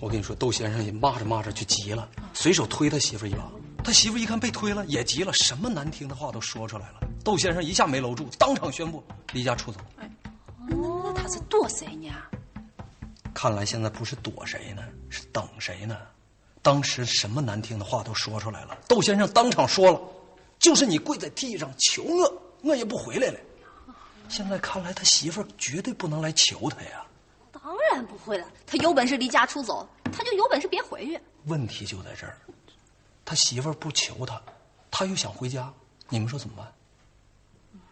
[0.00, 3.48] 我跟你说，窦先生也骂着骂着就急了，随手推他媳妇一把。
[3.84, 7.08] 他媳妇一看被推了，也急了，什么难听的话都说出来了。
[7.22, 9.78] 窦先生一下没搂住，当场宣布离家出走。
[10.00, 10.10] 哎，
[10.68, 12.08] 那他是剁谁呢？
[13.36, 15.98] 看来现在不是躲谁呢，是等谁呢？
[16.62, 20.00] 当时什么难听的话都说出来了，窦先生当场说了
[20.58, 23.38] ：“就是你跪在地上求我，我也不回来了。”
[24.30, 27.04] 现在看来，他媳妇儿绝对不能来求他呀。
[27.52, 31.20] 当然不会了，他有本事离家出走，他就有本事别回去。
[31.44, 32.38] 问题就在这儿，
[33.22, 34.40] 他媳妇儿不求他，
[34.90, 35.70] 他又想回家，
[36.08, 36.72] 你们说怎么办？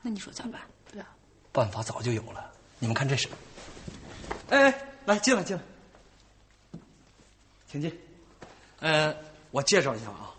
[0.01, 0.63] 那你说咋办？
[0.91, 1.07] 对啊，
[1.53, 2.51] 办法早就有了。
[2.79, 3.29] 你们看这是，
[4.49, 5.63] 哎哎，来进来进来，
[7.71, 7.93] 请进。
[8.81, 9.15] 呃，
[9.51, 10.35] 我介绍一下啊，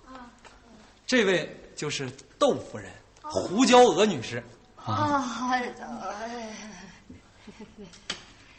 [1.06, 2.10] 这位就是
[2.40, 2.92] 窦夫人，
[3.22, 4.44] 胡娇娥女士。
[4.76, 5.24] 啊，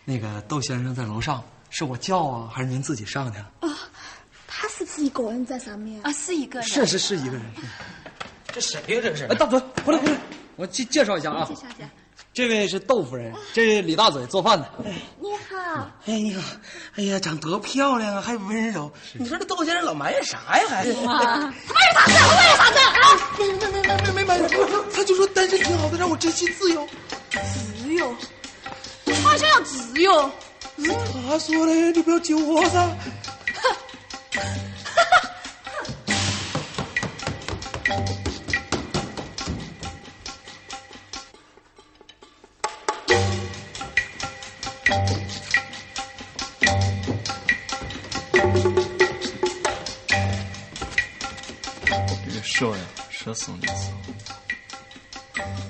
[0.04, 3.38] 那个窦先生在楼上，是我叫啊，还是您自己上去？
[3.38, 3.68] 啊，
[4.46, 6.12] 他是不是一个人在上面啊？
[6.12, 7.42] 是一个人，是是是一个人。
[8.46, 9.00] 这谁呀？
[9.02, 9.24] 这是？
[9.26, 10.18] 哎，大嘴，回来回来，
[10.56, 11.44] 我介介绍一下啊。
[11.46, 11.88] 介绍一下。
[12.36, 14.70] 这位是窦夫人，这是李大嘴做饭的。
[15.18, 16.42] 你好，哎你好，
[16.96, 18.92] 哎呀，长多漂亮啊，还温柔。
[19.14, 20.64] 你说这窦先生老埋怨啥呀？
[20.68, 21.54] 还他埋怨啥子？
[21.66, 21.80] 他埋
[22.44, 23.00] 怨啥子啊？
[23.38, 24.50] 没没没没没埋怨，
[24.92, 26.86] 他就说单身挺好的，让我珍惜自由。
[27.30, 28.14] 自由，
[29.24, 30.30] 他想要自由。
[31.26, 32.86] 他说的，你不要救我噻。
[52.58, 53.92] 这个手呀，说松就松，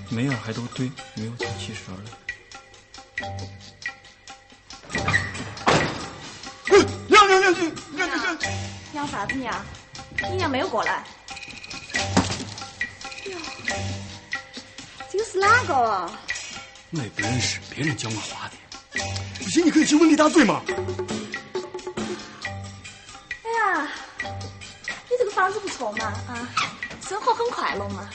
[0.08, 2.04] 每样还都对，没有提起蛇来。
[7.08, 8.38] 娘娘娘娘娘娘娘！
[8.92, 9.52] 娘啥子娘？
[10.30, 11.04] 你娘没有过来。
[13.24, 13.36] 哟，
[15.10, 16.08] 这个是哪个啊？
[16.92, 18.54] 我也不认识，别人教我画的。
[19.40, 20.62] 不行，你可以去问李大嘴嘛。
[23.42, 23.88] 哎呀，
[24.22, 26.48] 你这个房子不错嘛，啊，
[27.08, 28.10] 生活很快乐嘛。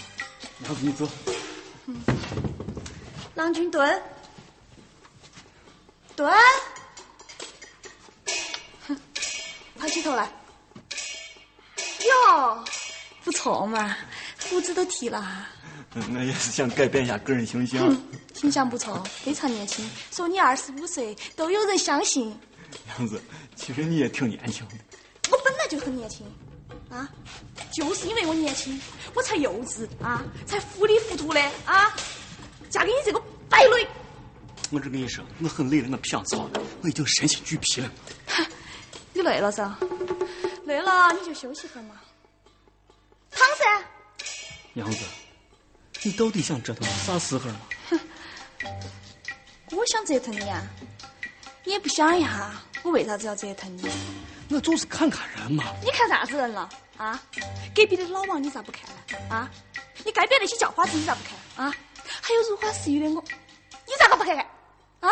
[0.59, 1.07] 娘子，你坐。
[3.35, 4.01] 郎君蹲，
[6.15, 6.33] 蹲，
[8.87, 8.97] 哼，
[9.79, 10.29] 抬起头来。
[12.27, 12.63] 哟，
[13.23, 13.95] 不错嘛，
[14.49, 15.47] 胡子都剃了，
[16.09, 17.97] 那也是想改变一下个人形象。
[18.33, 19.89] 形象不错，非常年轻。
[20.11, 22.37] 说你二十五岁都有人相信，
[22.85, 23.21] 娘子，
[23.55, 24.75] 其实你也挺年轻的。
[25.31, 26.25] 我本来就很年轻，
[26.91, 27.09] 啊，
[27.71, 28.79] 就是因为我年轻，
[29.15, 31.95] 我才幼稚啊，才糊里糊涂的啊，
[32.69, 33.87] 嫁给你这个败类。
[34.71, 37.91] 我只跟你说，我很累了，我不想操了，我已经身心俱疲了。
[39.13, 39.73] 你累了噻？
[40.65, 41.95] 累了你就休息会儿嘛。
[43.31, 43.85] 躺噻。
[44.73, 44.97] 娘子，
[46.03, 47.59] 你到底想折腾到啥时候嘛？
[49.71, 50.61] 我想折腾你啊，
[51.63, 52.51] 你也不想一下，
[52.83, 53.89] 我为啥子要折腾你？
[54.53, 55.63] 我就是看看人嘛。
[55.83, 57.19] 你看啥子人了啊？
[57.73, 59.35] 隔壁的老王你咋不看呢？
[59.35, 59.49] 啊？
[60.03, 61.73] 你街边那些叫花子你咋不看啊？
[62.21, 63.23] 还有如花似玉的我，
[63.85, 64.45] 你咋个不看看？
[64.99, 65.09] 啊？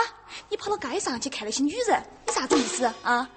[0.50, 2.94] 你跑到街上去看那些女人，你啥子意思啊？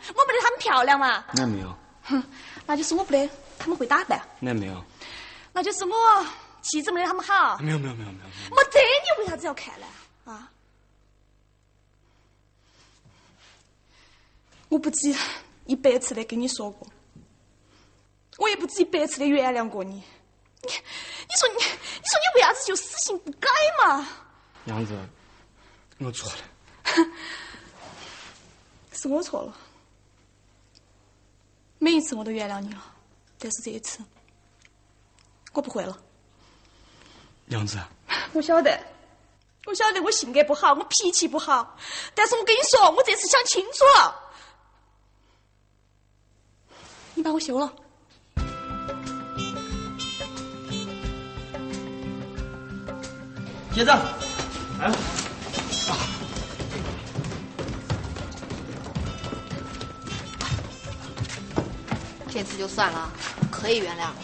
[0.09, 1.25] 我没得她们漂亮嘛？
[1.35, 1.75] 那没有。
[2.05, 2.23] 哼，
[2.67, 3.29] 那就是我不得
[3.59, 4.21] 她们会打扮。
[4.41, 4.85] 那没有。
[5.53, 6.27] 那就是我
[6.63, 7.59] 气质没得她们好。
[7.59, 8.29] 没有没有没有没有。
[8.51, 9.87] 没得，你为啥子要看呢？
[10.25, 10.51] 啊？
[14.69, 15.15] 我不止
[15.67, 16.87] 一百次的跟你说过，
[18.39, 19.95] 我也不止一百次的原谅过你。
[19.95, 20.03] 你，
[20.63, 23.49] 你说你，你说你为啥子就死性不改
[23.85, 24.09] 嘛？
[24.65, 24.97] 娘子，
[25.99, 26.39] 我错了。
[28.93, 29.57] 是我错了。
[31.79, 32.95] 每一次我都原谅你了，
[33.39, 33.99] 但是这一次，
[35.53, 35.99] 我不会了。
[37.47, 37.77] 娘子，
[38.33, 38.81] 我晓得，
[39.67, 41.77] 我晓得我性格不好，我脾气不好，
[42.15, 44.22] 但是我跟你说，我这次想清楚了。
[47.15, 47.73] 你把我休了。
[53.75, 54.01] 结账。
[54.79, 54.97] 来了。
[62.31, 63.13] 这次就算了，
[63.51, 64.15] 可以原谅了。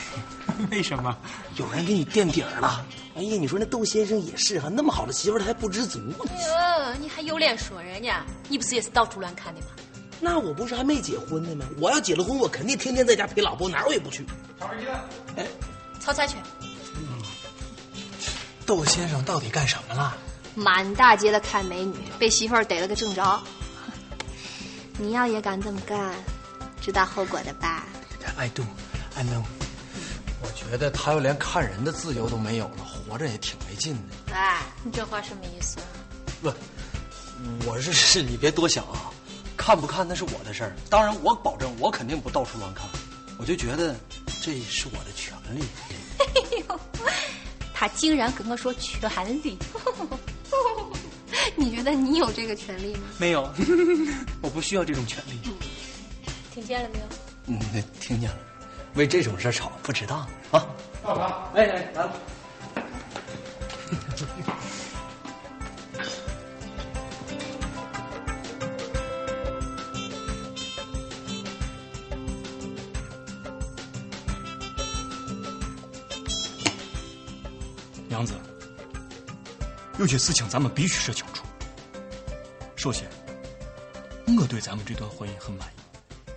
[0.70, 1.16] 为什么？
[1.56, 2.84] 有人给你垫底儿了。
[3.16, 6.14] 哎呀，你说那窦先生也是哈，那么好的媳妇他还不知足呢。
[6.20, 8.22] 哟，你还有脸说人家？
[8.48, 9.68] 你不是也是到处乱看的吗？
[10.20, 11.66] 那我不是还没结婚呢吗？
[11.78, 14.24] 我要结了婚，我肯定天天在家陪老婆，哪儿我也不去。
[14.58, 15.04] 炒鸡蛋。
[15.36, 15.46] 哎，
[16.00, 16.36] 炒菜去。
[18.64, 20.16] 窦先生到底干什么了？
[20.54, 23.40] 满大街的看美女，被媳妇儿逮了个正着。
[24.98, 26.14] 你要也敢这么干，
[26.80, 27.84] 知道后果的吧
[28.36, 28.64] ？I do,
[29.14, 29.44] I know。
[30.42, 34.34] 我觉得他要连看人的自由都没有了，活着也挺没劲的。
[34.34, 35.76] 哎，你这话什么意思？
[36.42, 36.50] 不，
[37.66, 39.12] 我是是你别多想啊。
[39.66, 42.86] 看不看那是我的事儿，当然我保证我肯定不到处乱看，
[43.36, 43.96] 我就觉得
[44.40, 45.64] 这是我的权利。
[46.20, 46.24] 哎
[46.68, 46.80] 呦，
[47.74, 49.10] 他竟然跟我说权
[49.42, 49.58] 利，
[51.56, 53.08] 你觉得你有这个权利吗？
[53.18, 53.42] 没有，
[54.40, 55.50] 我不需要这种权利。
[56.54, 57.04] 听见了没有？
[57.46, 58.36] 嗯，听见了。
[58.94, 60.20] 为这种事吵不值当
[60.52, 60.64] 啊！
[61.02, 62.12] 爸爸，哎哎，来了。
[78.16, 78.32] 娘子，
[79.98, 81.44] 有些事情咱们必须说清楚。
[82.74, 83.06] 首先，
[84.40, 86.30] 我对咱们这段婚姻很满意，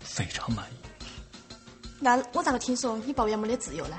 [0.00, 0.74] 非常满意。
[2.00, 3.96] 那我咋个听说你抱怨没得自由呢？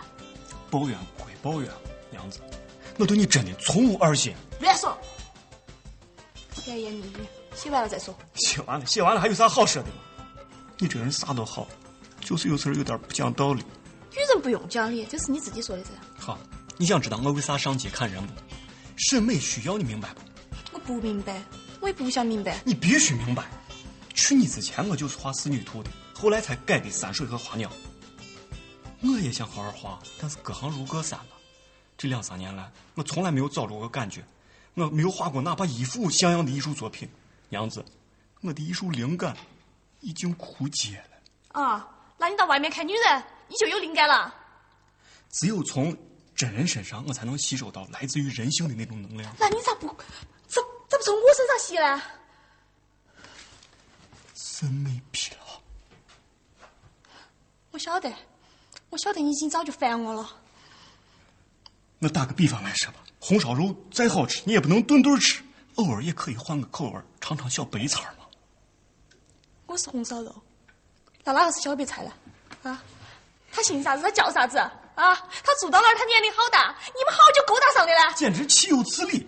[0.69, 1.71] 抱怨归抱怨，
[2.11, 2.41] 娘子，
[2.97, 4.35] 我对你真的从无二心。
[4.59, 4.97] 别说！
[6.51, 8.13] 甜言蜜语，写完了再说。
[8.35, 9.95] 写完了，写完了，还有啥好说的吗？
[10.77, 11.65] 你这人啥都好，
[12.19, 13.63] 就是有时候有点不讲道理。
[14.11, 15.91] 女人不用讲理，这是你自己说的噻。
[16.17, 16.37] 好，
[16.77, 18.33] 你想知道我为啥上街看人不？
[18.95, 20.21] 审美需要，你明白不？
[20.73, 21.41] 我不明白，
[21.81, 22.61] 我也不想明白。
[22.63, 23.45] 你必须明白。
[24.13, 27.71] 娶你之前我就是画仕女图的，后来才改的山水和花鸟。
[29.01, 31.27] 我也想好好画，但是各行如隔山了。
[31.97, 34.23] 这两三年来，我从来没有找着过感觉，
[34.75, 37.09] 我没有画过哪怕一幅像样的艺术作品。
[37.49, 37.83] 娘子，
[38.41, 39.35] 我的艺术灵感
[40.01, 41.61] 已经枯竭了。
[41.61, 44.33] 啊，那你到外面看女人，你就有灵感了。
[45.31, 45.95] 只有从
[46.37, 49.35] 真人身上，我才能吸收到来自于人性的那种能量。
[49.39, 49.87] 那你咋不，
[50.47, 52.01] 咋咋不从我身上吸呢？
[54.35, 55.59] 审美疲劳。
[57.71, 58.13] 我晓得，
[58.91, 60.29] 我晓得你已经早就烦我了。
[61.99, 65.41] 我打个比方来说吧，红烧肉再好吃，你也不能顿顿吃，
[65.75, 68.27] 偶尔也可以换个口味，尝尝小白菜嘛。
[69.65, 70.43] 我是红烧肉，
[71.23, 72.13] 那哪个是小白菜呢？
[72.61, 72.83] 啊，
[73.51, 74.03] 他姓啥子？
[74.03, 74.59] 他叫啥子？
[74.97, 75.95] 啊，他住到那儿？
[75.95, 76.75] 他年龄好大？
[76.87, 78.13] 你们好久勾搭上的呢？
[78.15, 79.27] 简直岂有此理！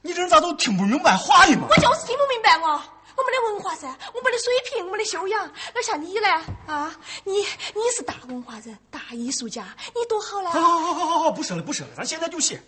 [0.00, 1.66] 你这人咋都听不明白话的嘛？
[1.68, 2.82] 我就是听不明白我。
[3.16, 6.28] 我没得文化噻，我没得水平，没得修养，哪像你呢？
[6.66, 6.92] 啊，
[7.22, 10.50] 你你是大文化人，大艺术家，你多好呢！
[10.50, 12.60] 好好好好好，不说了不说了，咱现在就写，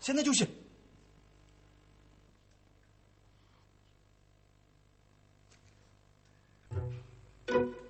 [0.00, 0.46] 现在就写。
[7.46, 7.83] 我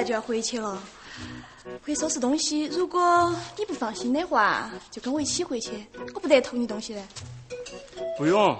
[0.00, 0.82] 现在就要回去了，
[1.82, 2.64] 会收拾东西。
[2.68, 5.72] 如果你不放心的话，就跟我一起回去，
[6.14, 7.02] 我不得偷你东西的。
[8.16, 8.58] 不用，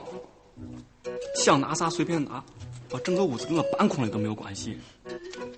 [1.34, 2.44] 想拿啥随便拿，
[2.90, 4.78] 把整个屋子给我搬空了都没有关系。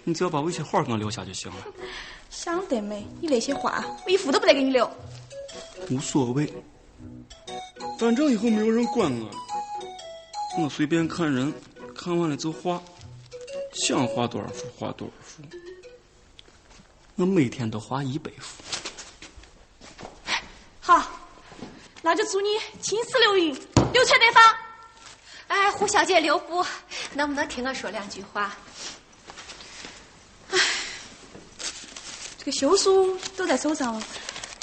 [0.05, 1.66] 你只要把那些画给我留下就行了。
[2.30, 3.05] 想得美！
[3.20, 4.89] 你那些画，我一幅都不得给你留。
[5.91, 6.49] 无所谓，
[7.99, 11.53] 反正以后没有人管我，我随便看人，
[11.93, 12.80] 看完了就画，
[13.72, 15.43] 想画多少幅画多少幅。
[17.17, 18.63] 我每天都画一百幅。
[20.81, 21.07] 好，
[22.01, 22.49] 那就祝你
[22.81, 23.55] 青丝流云，
[23.93, 24.43] 流传得芳。
[25.49, 26.65] 哎，胡小姐留步，
[27.13, 28.57] 能不能听我说两句话？
[30.51, 30.59] 哎
[32.39, 34.03] 这个休书都在手上了，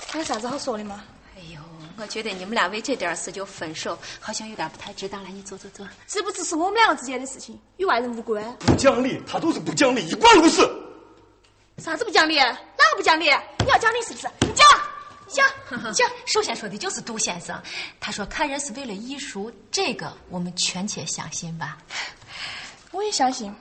[0.08, 1.02] 还有啥子好说的吗？
[1.38, 1.62] 哎呦，
[1.98, 5.24] 我觉得你们俩为这点事就分手，好像有点不太值当。
[5.24, 5.88] 了，你坐坐坐。
[6.06, 8.44] 这不只是我们两个之间的事情，与外人无关。
[8.58, 10.68] 不讲理，他都是不讲理，一贯如此。
[11.90, 12.36] 啥子不讲理？
[12.36, 13.26] 哪个不讲理？
[13.26, 14.30] 你要讲理是不是？
[14.42, 14.64] 你讲，
[15.26, 15.48] 你讲，
[15.90, 16.08] 你讲。
[16.28, 17.60] 首先说的就是杜先生，
[18.00, 21.80] 他说看人是为了艺术，这个我们全且相信吧。
[22.92, 23.52] 我也相信，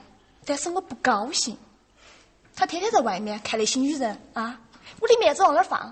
[0.45, 1.57] 但是我不高兴。
[2.55, 4.61] 他天天在外面看那些女人啊，
[4.99, 5.91] 我的面子往哪儿放？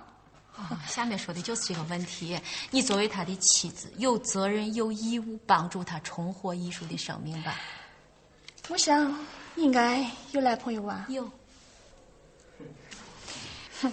[0.58, 2.40] 哦，下面说的就是这个问题。
[2.70, 7.60] 你作为他的妻子，有责任有义务帮助他重获艺术的生命吧。
[8.68, 9.26] 我想
[9.56, 11.08] 你应该有男朋友吧。
[11.10, 11.28] 有。
[13.82, 13.91] 哼，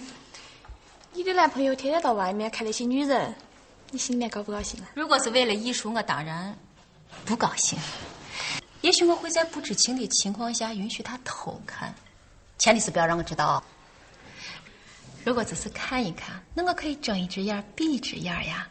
[1.13, 3.33] 你的男朋友天天到外面看那些女人，
[3.91, 4.89] 你心里面高不高兴啊？
[4.93, 6.57] 如果是为了艺术，我当然
[7.25, 7.77] 不高兴。
[8.81, 11.93] 也许我会在不知情的情况下允许他偷看。
[12.57, 13.63] 前提是不要让我知道。
[15.23, 18.67] 如果只是看一看，那我可以睁一只眼闭一只眼呀。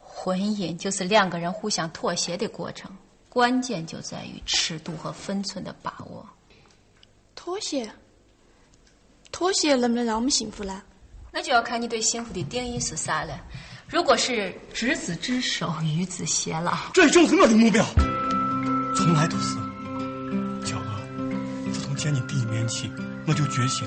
[0.00, 2.94] 婚姻就是两个人互相妥协的过程，
[3.28, 6.26] 关键就在于尺度和分寸的把握。
[7.34, 7.90] 妥协，
[9.36, 10.80] 妥协能不能让我们幸福呢？
[11.30, 13.38] 那就要看你对幸福的定义是啥了。
[13.86, 17.84] 如果是执子之手，与子偕老，这就是我的目标，
[18.96, 19.54] 从来都是。
[20.64, 22.90] 娇娥，自从见你第一面起，
[23.26, 23.86] 我就决心，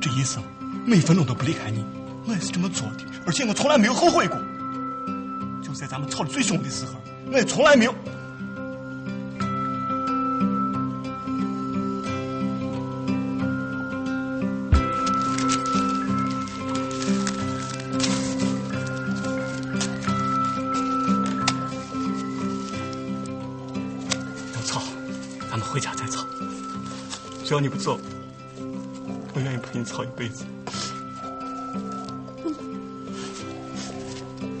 [0.00, 0.40] 这一生
[0.86, 1.84] 每分钟都不离开你。
[2.28, 4.38] 我也是这么做的，而且我从来没有后悔过。
[5.60, 6.92] 就在咱们吵得最凶的时候，
[7.32, 7.92] 我也从来没有。
[27.48, 27.98] 只要你不走，
[29.32, 30.44] 我愿意陪你操一辈子。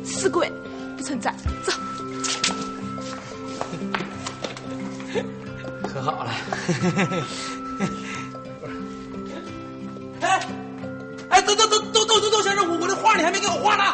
[0.02, 0.50] 死鬼，
[0.96, 1.30] 不存在。
[1.62, 1.72] 走。
[5.86, 6.30] 可好了。
[10.22, 10.48] 哎，
[11.28, 13.84] 哎，等等等等等等等先生，我我的画你还没给我画呢。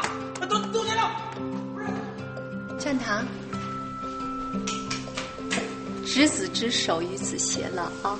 [0.49, 1.11] 等等先生，
[1.75, 3.27] 不是，堂，
[6.07, 8.17] 执子之手，与子偕老啊！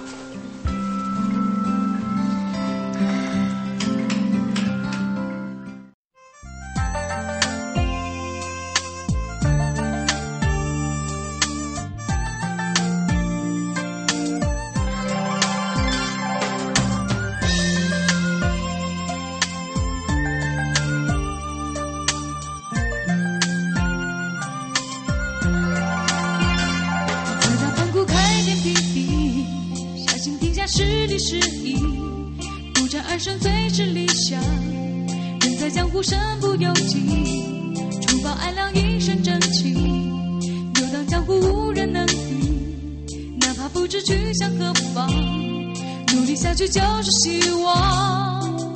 [46.55, 48.73] 去就是希望。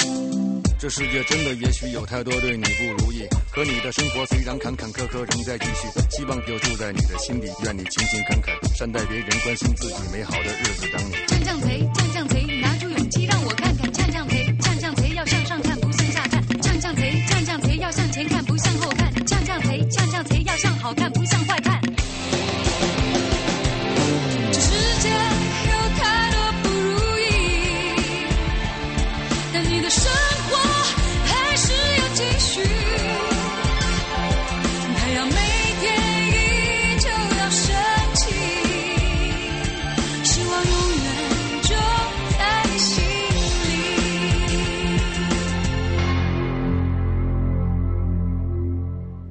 [0.81, 11.15] 这世界真的也许有太多对你不如意，可你的生活虽然坎坎坷坷仍在继续，希望就住在你的心底，愿你勤勤恳恳，善待别人，关心自己，美好的日子等你。
[11.27, 12.47] 战将贼，战将贼，